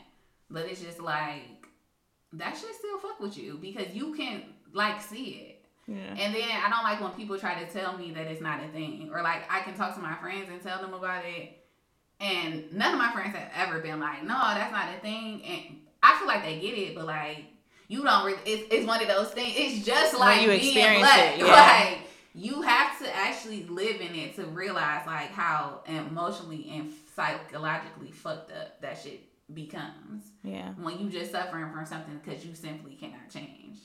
[0.50, 1.68] But it's just like
[2.34, 4.44] that should still fuck with you because you can
[4.74, 5.49] like see it.
[5.90, 6.16] Yeah.
[6.18, 8.68] And then I don't like when people try to tell me that it's not a
[8.70, 11.56] thing, or like I can talk to my friends and tell them about it,
[12.22, 15.42] And none of my friends have ever been like, no, that's not a thing.
[15.44, 17.46] And I feel like they get it, but like
[17.88, 18.40] you don't really.
[18.46, 19.54] It's, it's one of those things.
[19.58, 21.34] It's just When like you being experience black.
[21.34, 21.90] it, yeah.
[21.90, 22.00] Like
[22.36, 28.52] you have to actually live in it to realize like how emotionally and psychologically fucked
[28.52, 29.22] up that shit
[29.54, 30.74] becomes Yeah.
[30.74, 33.78] when you just suffering from something because you simply cannot change.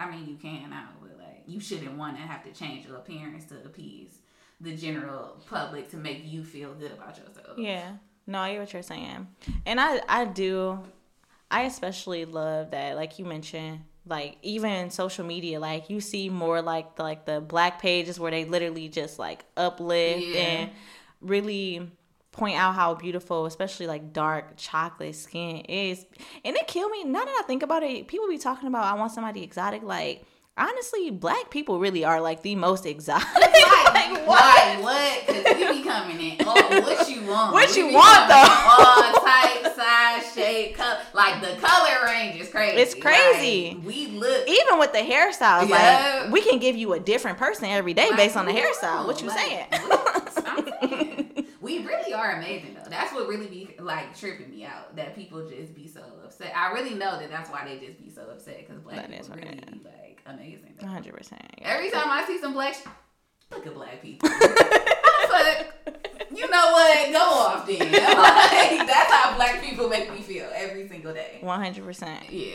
[0.00, 1.13] I mean, you can now, but
[1.46, 4.18] you shouldn't want to have to change your appearance to appease
[4.60, 7.58] the general public to make you feel good about yourself.
[7.58, 7.92] Yeah.
[8.26, 9.26] No, I hear what you're saying.
[9.66, 10.80] And I I do
[11.50, 16.60] I especially love that like you mentioned like even social media like you see more
[16.62, 20.40] like the like the black pages where they literally just like uplift Yeah.
[20.40, 20.70] and
[21.22, 21.90] really
[22.32, 26.04] point out how beautiful especially like dark chocolate skin is
[26.44, 28.92] and it killed me now that i think about it people be talking about i
[28.98, 30.24] want somebody exotic like
[30.56, 34.78] honestly black people really are like the most exotic Like, Like, why?
[34.80, 35.26] What?
[35.26, 36.36] Because we be coming in.
[36.40, 37.52] Oh, what you want?
[37.52, 38.34] What We you want, though?
[38.34, 40.98] All type, size, shape, color.
[41.12, 42.76] Like the color range is crazy.
[42.76, 43.74] It's crazy.
[43.76, 44.48] Like, we look.
[44.48, 46.22] even with the hairstyles, Yeah.
[46.24, 49.06] like we can give you a different person every day based on the Like, hairstyle.
[49.06, 49.66] What you like, saying?
[50.80, 51.46] saying.
[51.60, 52.90] We really are amazing though.
[52.90, 54.94] That's what really be like tripping me out.
[54.96, 56.52] That people just be so upset.
[56.56, 59.36] I really know that that's why they just be so upset because black That people
[59.36, 60.76] really be like amazing.
[60.84, 61.42] hundred percent.
[61.62, 62.86] Every time I see some black, sh-
[63.50, 64.28] look at black people.
[65.30, 65.72] Like,
[66.32, 67.12] you know what?
[67.12, 67.78] Go off then.
[67.92, 71.38] Like, that's how black people make me feel every single day.
[71.40, 72.30] One hundred percent.
[72.30, 72.52] Yeah.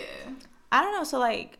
[0.72, 1.04] I don't know.
[1.04, 1.58] So like,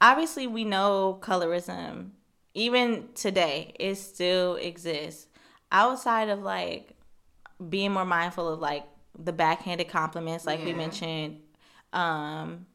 [0.00, 2.10] obviously we know colorism.
[2.54, 5.26] Even today, it still exists.
[5.70, 6.94] Outside of like
[7.68, 8.84] being more mindful of like
[9.18, 11.40] the backhanded compliments, like we mentioned,
[11.92, 12.66] um,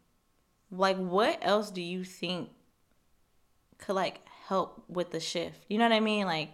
[0.69, 2.49] like what else do you think
[3.79, 5.59] could like help with the shift?
[5.67, 6.25] You know what I mean?
[6.25, 6.49] Like,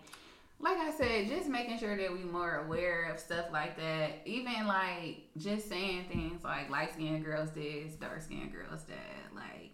[0.60, 4.22] Like I said, just making sure that we more aware of stuff like that.
[4.26, 9.36] Even like just saying things like light skinned girls this, dark skinned girls that.
[9.36, 9.72] Like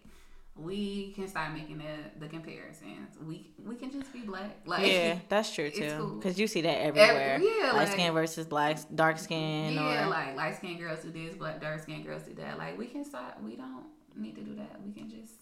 [0.54, 3.16] we can start making the the comparisons.
[3.26, 4.50] We we can just be black.
[4.66, 5.94] Like yeah, that's true too.
[5.98, 6.14] cool.
[6.16, 7.40] Because you see that everywhere.
[7.40, 11.10] yeah, light like- skin versus black, dark skin, Yeah, or like light skinned girls do
[11.10, 12.58] this, black dark skinned girls do that.
[12.58, 13.40] Like we can stop.
[13.42, 13.84] We don't
[14.14, 14.80] need to do that.
[14.84, 15.32] We can just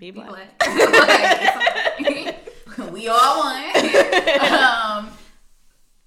[0.00, 0.58] be be black.
[0.58, 2.00] black.
[2.00, 4.52] Like, we all one.
[4.52, 5.10] um,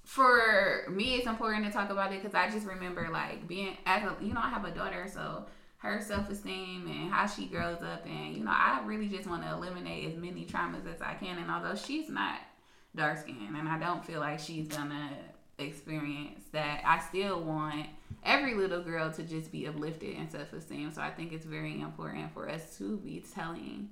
[0.02, 4.02] for me, it's important to talk about it because I just remember like being as
[4.02, 5.46] a you know I have a daughter, so
[5.78, 9.44] her self esteem and how she grows up, and you know I really just want
[9.44, 11.38] to eliminate as many traumas as I can.
[11.38, 12.40] And although she's not
[12.96, 15.10] dark skinned and I don't feel like she's gonna
[15.58, 17.86] experience that, I still want
[18.24, 20.90] every little girl to just be uplifted and self esteem.
[20.92, 23.88] So I think it's very important for us to be telling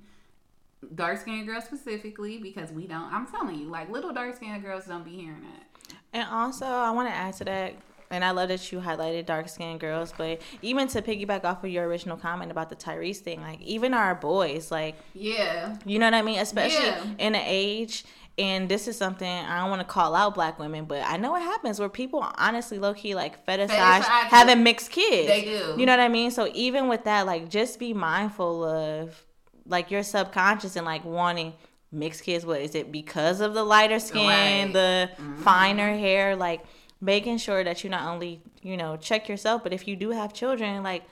[0.94, 4.86] dark skinned girls specifically because we don't I'm telling you, like little dark skinned girls
[4.86, 5.96] don't be hearing that.
[6.12, 7.74] And also, I want to add to that,
[8.10, 11.70] and I love that you highlighted dark skinned girls, but even to piggyback off of
[11.70, 15.76] your original comment about the Tyrese thing, like even our boys, like Yeah.
[15.86, 17.04] you know what I mean, especially Yeah.
[17.18, 18.04] in an age.
[18.38, 21.36] And this is something I don't want to call out black women, but I know
[21.36, 23.68] it happens where people honestly low key like fetishize,
[24.00, 25.28] Fetishize having mixed kids.
[25.28, 25.74] They do.
[25.78, 26.30] You know what I mean?
[26.30, 29.22] So even with that, like just be mindful of
[29.66, 31.52] like your subconscious and like wanting
[31.92, 32.46] mixed kids.
[32.46, 34.72] What is it because of the lighter skin, Right.
[34.72, 35.42] the Mm-hmm.
[35.42, 36.64] finer hair, like
[37.02, 40.32] making sure that you not only, you know, check yourself, but if you do have
[40.32, 41.02] children, like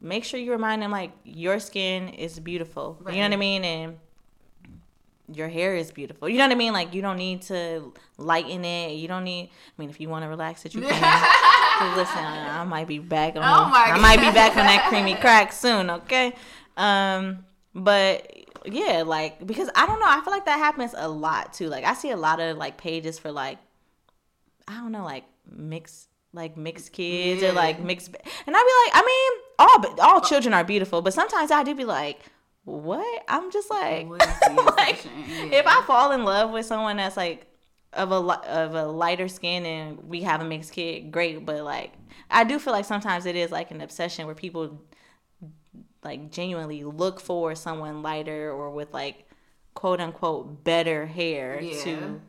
[0.00, 2.96] make sure you remind them like your skin is beautiful.
[3.08, 3.62] You know what I mean?
[3.64, 3.98] And
[5.34, 6.28] your hair is beautiful.
[6.28, 6.72] You know what I mean?
[6.72, 8.94] Like you don't need to lighten it.
[8.94, 9.50] You don't need.
[9.50, 10.90] I mean, if you want to relax it, you can.
[11.96, 13.42] listen, I, might be back on.
[13.44, 15.90] Oh my I might be back on that creamy crack soon.
[15.90, 16.34] Okay.
[16.76, 18.30] Um, but
[18.64, 20.06] yeah, like because I don't know.
[20.08, 21.68] I feel like that happens a lot too.
[21.68, 23.58] Like I see a lot of like pages for like
[24.68, 29.02] I don't know, like mixed like mixed kids or like mixed, and I'd be like,
[29.02, 32.20] I mean, all all children are beautiful, but sometimes I do be like,
[32.64, 33.24] what?
[33.28, 35.52] I'm just like, What is the like obsession?
[35.52, 37.46] if I fall in love with someone that's like
[37.92, 41.44] of a of a lighter skin and we have a mixed kid, great.
[41.44, 41.92] But like,
[42.30, 44.80] I do feel like sometimes it is like an obsession where people
[46.04, 49.28] like genuinely look for someone lighter or with like
[49.74, 51.84] quote unquote better hair Yeah.
[51.84, 52.20] to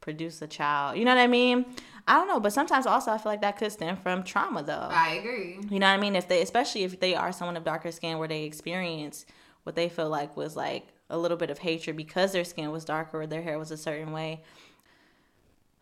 [0.00, 0.98] produce a child.
[0.98, 1.64] You know what I mean?
[2.06, 4.88] I don't know, but sometimes also I feel like that could stem from trauma though.
[4.90, 5.58] I agree.
[5.70, 6.16] You know what I mean?
[6.16, 9.24] If they, especially if they are someone of darker skin, where they experience
[9.62, 12.84] what they feel like was like a little bit of hatred because their skin was
[12.84, 14.42] darker or their hair was a certain way.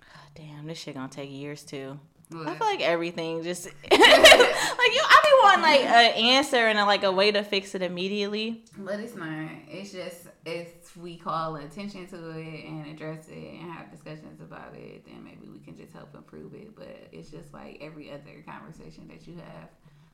[0.00, 1.98] God damn, this shit gonna take years too.
[2.32, 4.00] I feel like everything just like you.
[4.00, 8.64] I be wanting like an answer and a, like a way to fix it immediately.
[8.76, 9.48] But it's not.
[9.68, 14.74] It's just if we call attention to it and address it and have discussions about
[14.74, 16.74] it, then maybe we can just help improve it.
[16.74, 19.68] But it's just like every other conversation that you have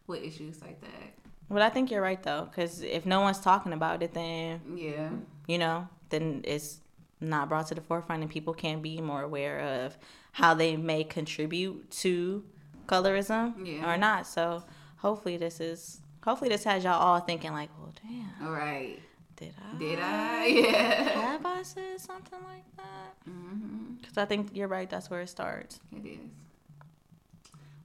[0.06, 1.14] with issues like that.
[1.50, 5.10] But I think you're right though, because if no one's talking about it, then Yeah.
[5.46, 6.80] you know, then it's
[7.20, 9.96] not brought to the forefront, and people can't be more aware of
[10.32, 12.44] how they may contribute to
[12.86, 13.92] colorism Yeah.
[13.92, 14.26] or not.
[14.26, 14.64] So
[14.96, 18.98] hopefully this is hopefully this has y'all all thinking like, well, damn, All right.
[19.36, 19.78] did I?
[19.78, 20.46] Did I?
[20.46, 21.02] Yeah.
[21.20, 23.30] Have I said something like that?
[23.30, 23.94] Mm-hmm.
[24.00, 24.88] Because I think you're right.
[24.90, 25.80] That's where it starts.
[25.92, 26.18] It is.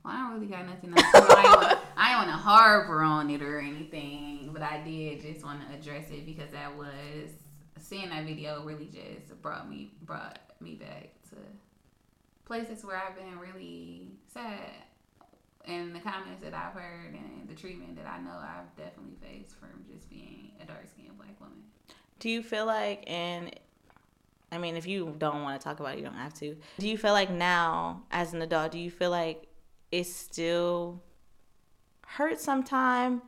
[0.03, 1.01] Well, I don't really got nothing else.
[1.11, 4.81] to- I ain't wanna- I ain't want to harbor on it or anything, but I
[4.83, 6.87] did just want to address it because that was
[7.79, 11.35] seeing that video really just brought me brought me back to
[12.47, 14.71] places where I've been really sad,
[15.65, 19.55] and the comments that I've heard and the treatment that I know I've definitely faced
[19.59, 21.57] from just being a dark skinned black woman.
[22.19, 23.53] Do you feel like, and
[24.51, 26.55] I mean, if you don't want to talk about it, you don't have to.
[26.79, 29.47] Do you feel like now, as an adult, do you feel like
[29.91, 31.03] it still
[32.05, 33.21] hurts sometime?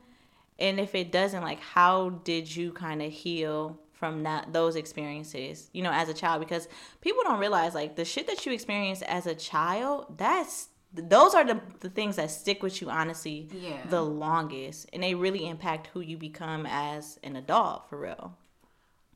[0.58, 5.70] And if it doesn't, like, how did you kind of heal from that those experiences?
[5.72, 6.66] You know, as a child, because
[7.00, 10.18] people don't realize like the shit that you experience as a child.
[10.18, 13.86] That's those are the the things that stick with you honestly Yeah.
[13.88, 18.36] the longest, and they really impact who you become as an adult for real.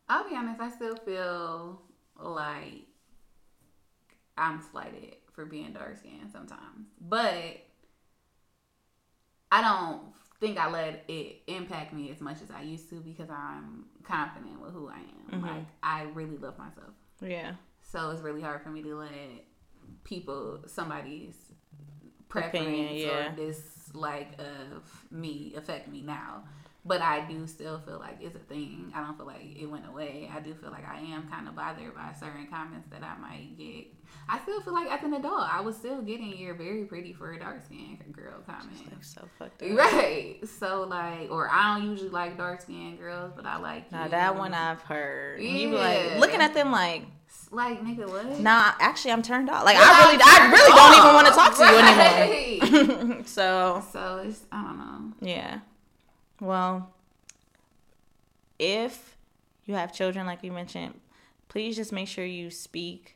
[0.09, 1.81] I'll be honest, I still feel
[2.21, 2.87] like
[4.37, 6.89] I'm slighted for being dark skinned sometimes.
[7.01, 7.63] But
[9.51, 10.03] I don't
[10.41, 14.61] think I let it impact me as much as I used to because I'm confident
[14.61, 14.99] with who I
[15.33, 15.41] am.
[15.41, 15.43] Mhm.
[15.43, 16.93] Like I really love myself.
[17.21, 17.55] Yeah.
[17.83, 19.11] So it's really hard for me to let
[20.05, 21.53] people somebody's
[22.29, 23.33] preference Opinion, yeah.
[23.33, 26.45] or dislike of me affect me now.
[26.87, 28.93] But I do still feel like it's a thing.
[28.95, 30.31] I don't feel like it went away.
[30.31, 33.57] I do feel like I am kind of bothered by certain comments that I might
[33.57, 33.87] get.
[34.29, 37.33] I still feel like as an adult, I was still getting "you're very pretty for
[37.33, 38.71] a dark skinned girl" comment.
[38.91, 39.77] Like so fucked up.
[39.77, 40.39] Right.
[40.59, 44.11] So like, or I don't usually like dark skinned girls, but I like Now you.
[44.11, 45.41] that one I've heard.
[45.41, 46.19] And You like Yeah.
[46.21, 47.03] looking at them like,
[47.51, 48.41] like nigga what?
[48.41, 48.73] nah.
[48.81, 49.65] Actually, I'm turned off.
[49.65, 51.65] Like Yeah, I really, I really don't even want to talk to
[52.71, 53.03] you off.
[53.05, 53.25] anymore.
[53.27, 55.13] so So it's I don't know.
[55.29, 55.59] yeah.
[56.41, 56.93] Well,
[58.59, 59.17] if
[59.67, 60.95] you have children, like we mentioned,
[61.49, 63.14] please just make sure you speak,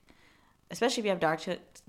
[0.70, 1.40] especially if you have dark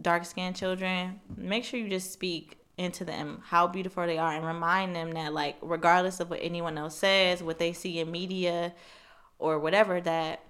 [0.01, 1.19] dark skinned children.
[1.35, 5.33] Make sure you just speak into them how beautiful they are and remind them that
[5.33, 8.73] like regardless of what anyone else says, what they see in media
[9.37, 10.43] or whatever, that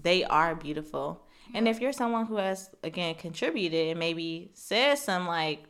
[0.00, 1.26] they are beautiful.
[1.52, 5.64] And if you're someone who has again contributed and maybe says some like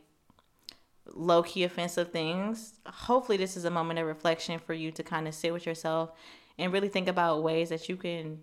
[1.07, 5.27] low key offensive things, hopefully this is a moment of reflection for you to kind
[5.27, 6.11] of sit with yourself
[6.59, 8.41] and really think about ways that you can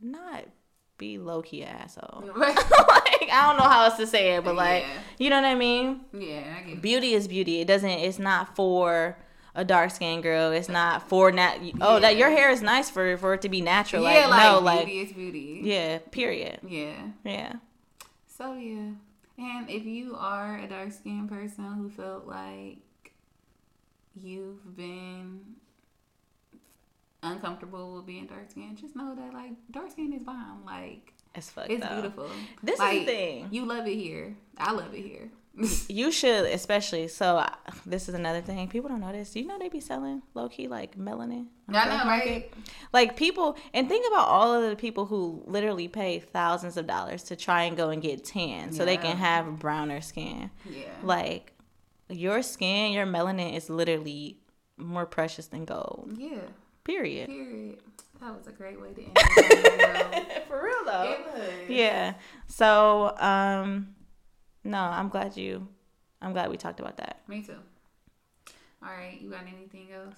[0.00, 0.44] not
[1.02, 2.22] be low key asshole.
[2.36, 4.98] like I don't know how else to say it, but like Yeah.
[5.18, 6.00] you know what I mean.
[6.12, 6.80] Yeah, I get.
[6.82, 7.60] Beauty is beauty.
[7.60, 7.90] It doesn't.
[7.90, 9.16] It's not for
[9.54, 10.52] a dark skinned girl.
[10.52, 11.58] It's not for nat.
[11.80, 14.02] Oh, that your hair is nice for for it to be natural.
[14.04, 15.60] yeah, like, like no, beauty like is beauty.
[15.64, 15.98] yeah.
[16.10, 16.58] Period.
[16.66, 17.02] Yeah.
[17.24, 17.52] Yeah.
[18.38, 18.90] So yeah.
[19.38, 22.78] And if you are a dark skinned person who felt like
[24.14, 25.40] you've been
[27.22, 30.62] uncomfortable with being dark skinned, just know that like dark skin is bomb.
[30.66, 31.92] Like It's fucked it's up.
[31.92, 32.30] beautiful.
[32.62, 33.48] This is like, the thing.
[33.50, 34.36] You love it here.
[34.58, 35.30] I love it here.
[35.88, 37.08] You should, especially.
[37.08, 37.44] So
[37.84, 38.68] this is another thing.
[38.68, 39.36] People don't know this.
[39.36, 41.48] You know they be selling low key like melanin.
[41.68, 42.50] the I know, right?
[42.94, 47.22] Like people, and think about all of the people who literally pay thousands of dollars
[47.24, 49.26] to try and go and get tan, so they can Yeah.
[49.26, 50.50] have browner skin.
[50.68, 50.84] Yeah.
[51.02, 51.52] Like
[52.08, 54.38] your skin, your melanin is literally
[54.78, 56.14] more precious than gold.
[56.16, 56.38] yeah.
[56.84, 57.28] Period.
[57.28, 57.78] Period.
[58.20, 60.44] That was a great way to end it.
[60.48, 61.12] For real though.
[61.12, 61.68] It was.
[61.68, 62.14] Yeah.
[62.46, 63.94] So, um,
[64.64, 65.66] no, I'm glad you.
[66.20, 67.20] I'm glad we talked about that.
[67.28, 67.56] Me too.
[68.82, 70.14] All right, you got anything else?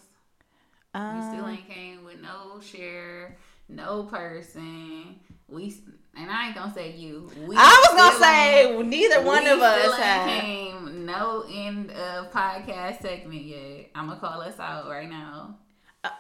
[0.95, 3.37] Um, You still ain't came with no share,
[3.69, 5.19] no person.
[5.49, 5.75] We
[6.17, 7.31] and I ain't gonna say you.
[7.47, 10.41] We I was gonna say neither one of us have.
[10.41, 13.91] came no end of podcast segment yet.
[13.95, 15.57] I'm gonna call us out right now.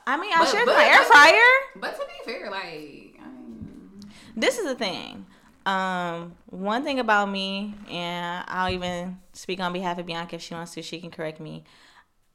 [0.07, 1.51] I mean, I But- shared but- my air fryer.
[1.77, 4.01] But to be fair, like I mean,
[4.37, 5.27] This is the thing.
[5.67, 10.53] Um, one thing about me, and I'll even speak on behalf of Bianca if she
[10.55, 10.83] wants to.
[10.83, 11.65] She can correct me.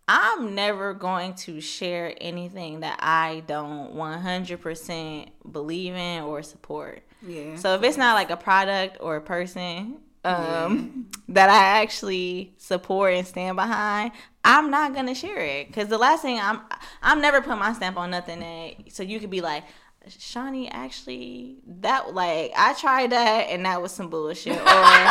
[0.08, 7.04] I'm never going to share anything that I don't 100% believe in or support.
[7.22, 7.56] yeah.
[7.58, 13.13] So if it's not like a product or a person, um, that I actually support
[13.13, 14.11] and stand behind,
[14.43, 16.61] I'm not gonna share it because the last thing I'm
[17.01, 19.63] I'm never put my stamp on nothing that so you could be like.
[20.07, 25.09] Shawnee, actually, that like I tried that and that was some bullshit, or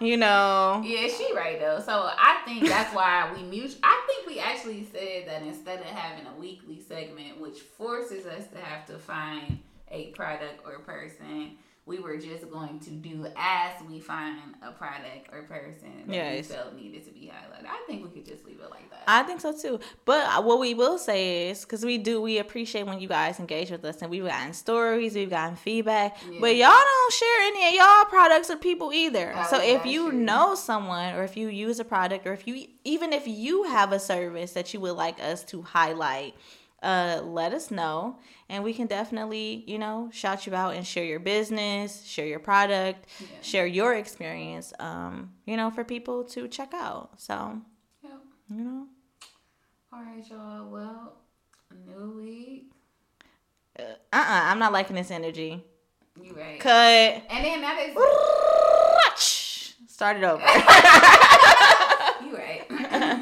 [0.00, 1.80] you know, Yeah, she right though.
[1.84, 3.76] So I think that's why we mute.
[3.82, 8.46] I think we actually said that instead of having a weekly segment, which forces us
[8.48, 9.58] to have to find
[9.90, 11.58] a product or person,
[11.90, 16.48] we were just going to do as we find a product or person that Yes.
[16.48, 17.66] we felt needed to be highlighted.
[17.68, 19.02] I think we could just leave it like that.
[19.08, 19.80] I think so too.
[20.04, 23.40] But uh, what we will say is because we do, we appreciate when you guys
[23.40, 27.68] engage with us, and we've gotten stories, we've gotten feedback, but y'all don't share any
[27.68, 29.32] of y'all products or people either.
[29.36, 30.18] Oh, so if you true.
[30.18, 33.92] know someone, or if you use a product, or if you even if you have
[33.92, 36.34] a service that you would like us to highlight.
[36.82, 38.16] Uh, let us know,
[38.48, 42.38] and we can definitely, you know, shout you out and share your business, share your
[42.38, 43.26] product, Yeah.
[43.42, 44.72] share your experience.
[44.78, 47.20] Um, you know, for people to check out.
[47.20, 47.60] So,
[48.02, 48.12] Yep.
[48.48, 48.86] you know,
[49.92, 50.70] All right, y'all.
[50.70, 51.16] Well,
[51.86, 52.72] new week.
[53.78, 55.62] uh, uh I'm not liking this energy.
[56.22, 56.58] You right.
[56.60, 56.72] Cut.
[57.30, 57.94] And then that is
[59.88, 60.42] Start it over.
[62.24, 63.20] you right.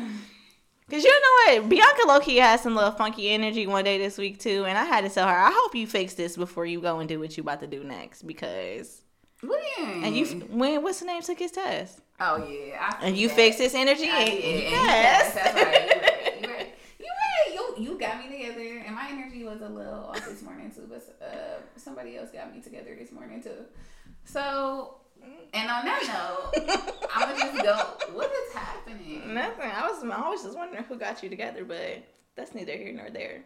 [0.90, 4.16] Cause you know what, Bianca low key had some little funky energy one day this
[4.16, 6.80] week too, and I had to tell her, I hope you fix this before you
[6.80, 9.02] go and do what you about to do next, because
[9.42, 10.02] when?
[10.02, 12.96] and you when what's the name took his test, Oh yeah.
[13.02, 13.36] And you forgot.
[13.36, 15.84] fixed his energy, I did, yes, That's right.
[15.84, 16.40] You right.
[16.40, 16.74] You right.
[16.98, 17.74] You right.
[17.78, 20.88] You you got me together, and my energy was a little off this morning too.
[20.88, 23.66] But uh, somebody else got me together this morning too.
[24.24, 24.96] So,
[25.52, 26.52] and on that note,
[27.14, 28.14] I'm gonna just go.
[28.14, 29.34] What is happening?
[29.34, 29.70] nothing.
[29.70, 32.02] I was I was just wondering who got you together, but
[32.36, 33.42] that's neither here nor there.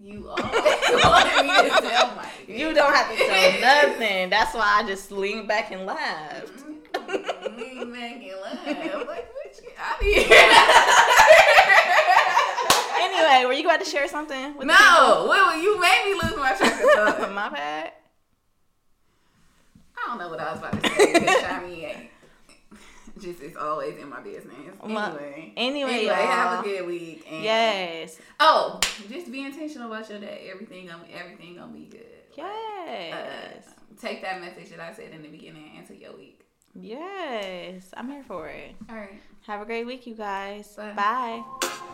[0.00, 2.28] You always want me to tell my.
[2.46, 4.30] You don't have to tell nothing.
[4.30, 6.52] That's why I just leaned back and laughed.
[6.92, 7.56] Mm-hmm.
[7.58, 8.94] Lean back and laugh.
[8.94, 10.48] I'm like, bitch, get out of here.
[13.00, 14.54] Anyway, were you about to share something?
[14.62, 17.32] No, Will, you made me lose my track of thought.
[17.34, 17.92] My bad.
[20.08, 21.96] I don't know what I was about to say because
[23.20, 24.54] just is always in my business.
[24.82, 26.60] Anyway, Anyway, anyway, have y'all.
[26.60, 27.26] a good week.
[27.30, 28.18] And Yes.
[28.40, 28.80] Oh,
[29.10, 30.48] just be intentional about your day.
[30.50, 32.06] Everything gonna everything gonna be good.
[32.34, 33.66] Yes.
[33.66, 36.40] Uh, take that message that I said in the beginning into your week.
[36.74, 37.90] Yes.
[37.94, 38.76] I'm here for it.
[38.88, 39.20] All right.
[39.46, 40.74] Have a great week, you guys.
[40.74, 40.92] Bye.
[40.94, 41.88] Bye.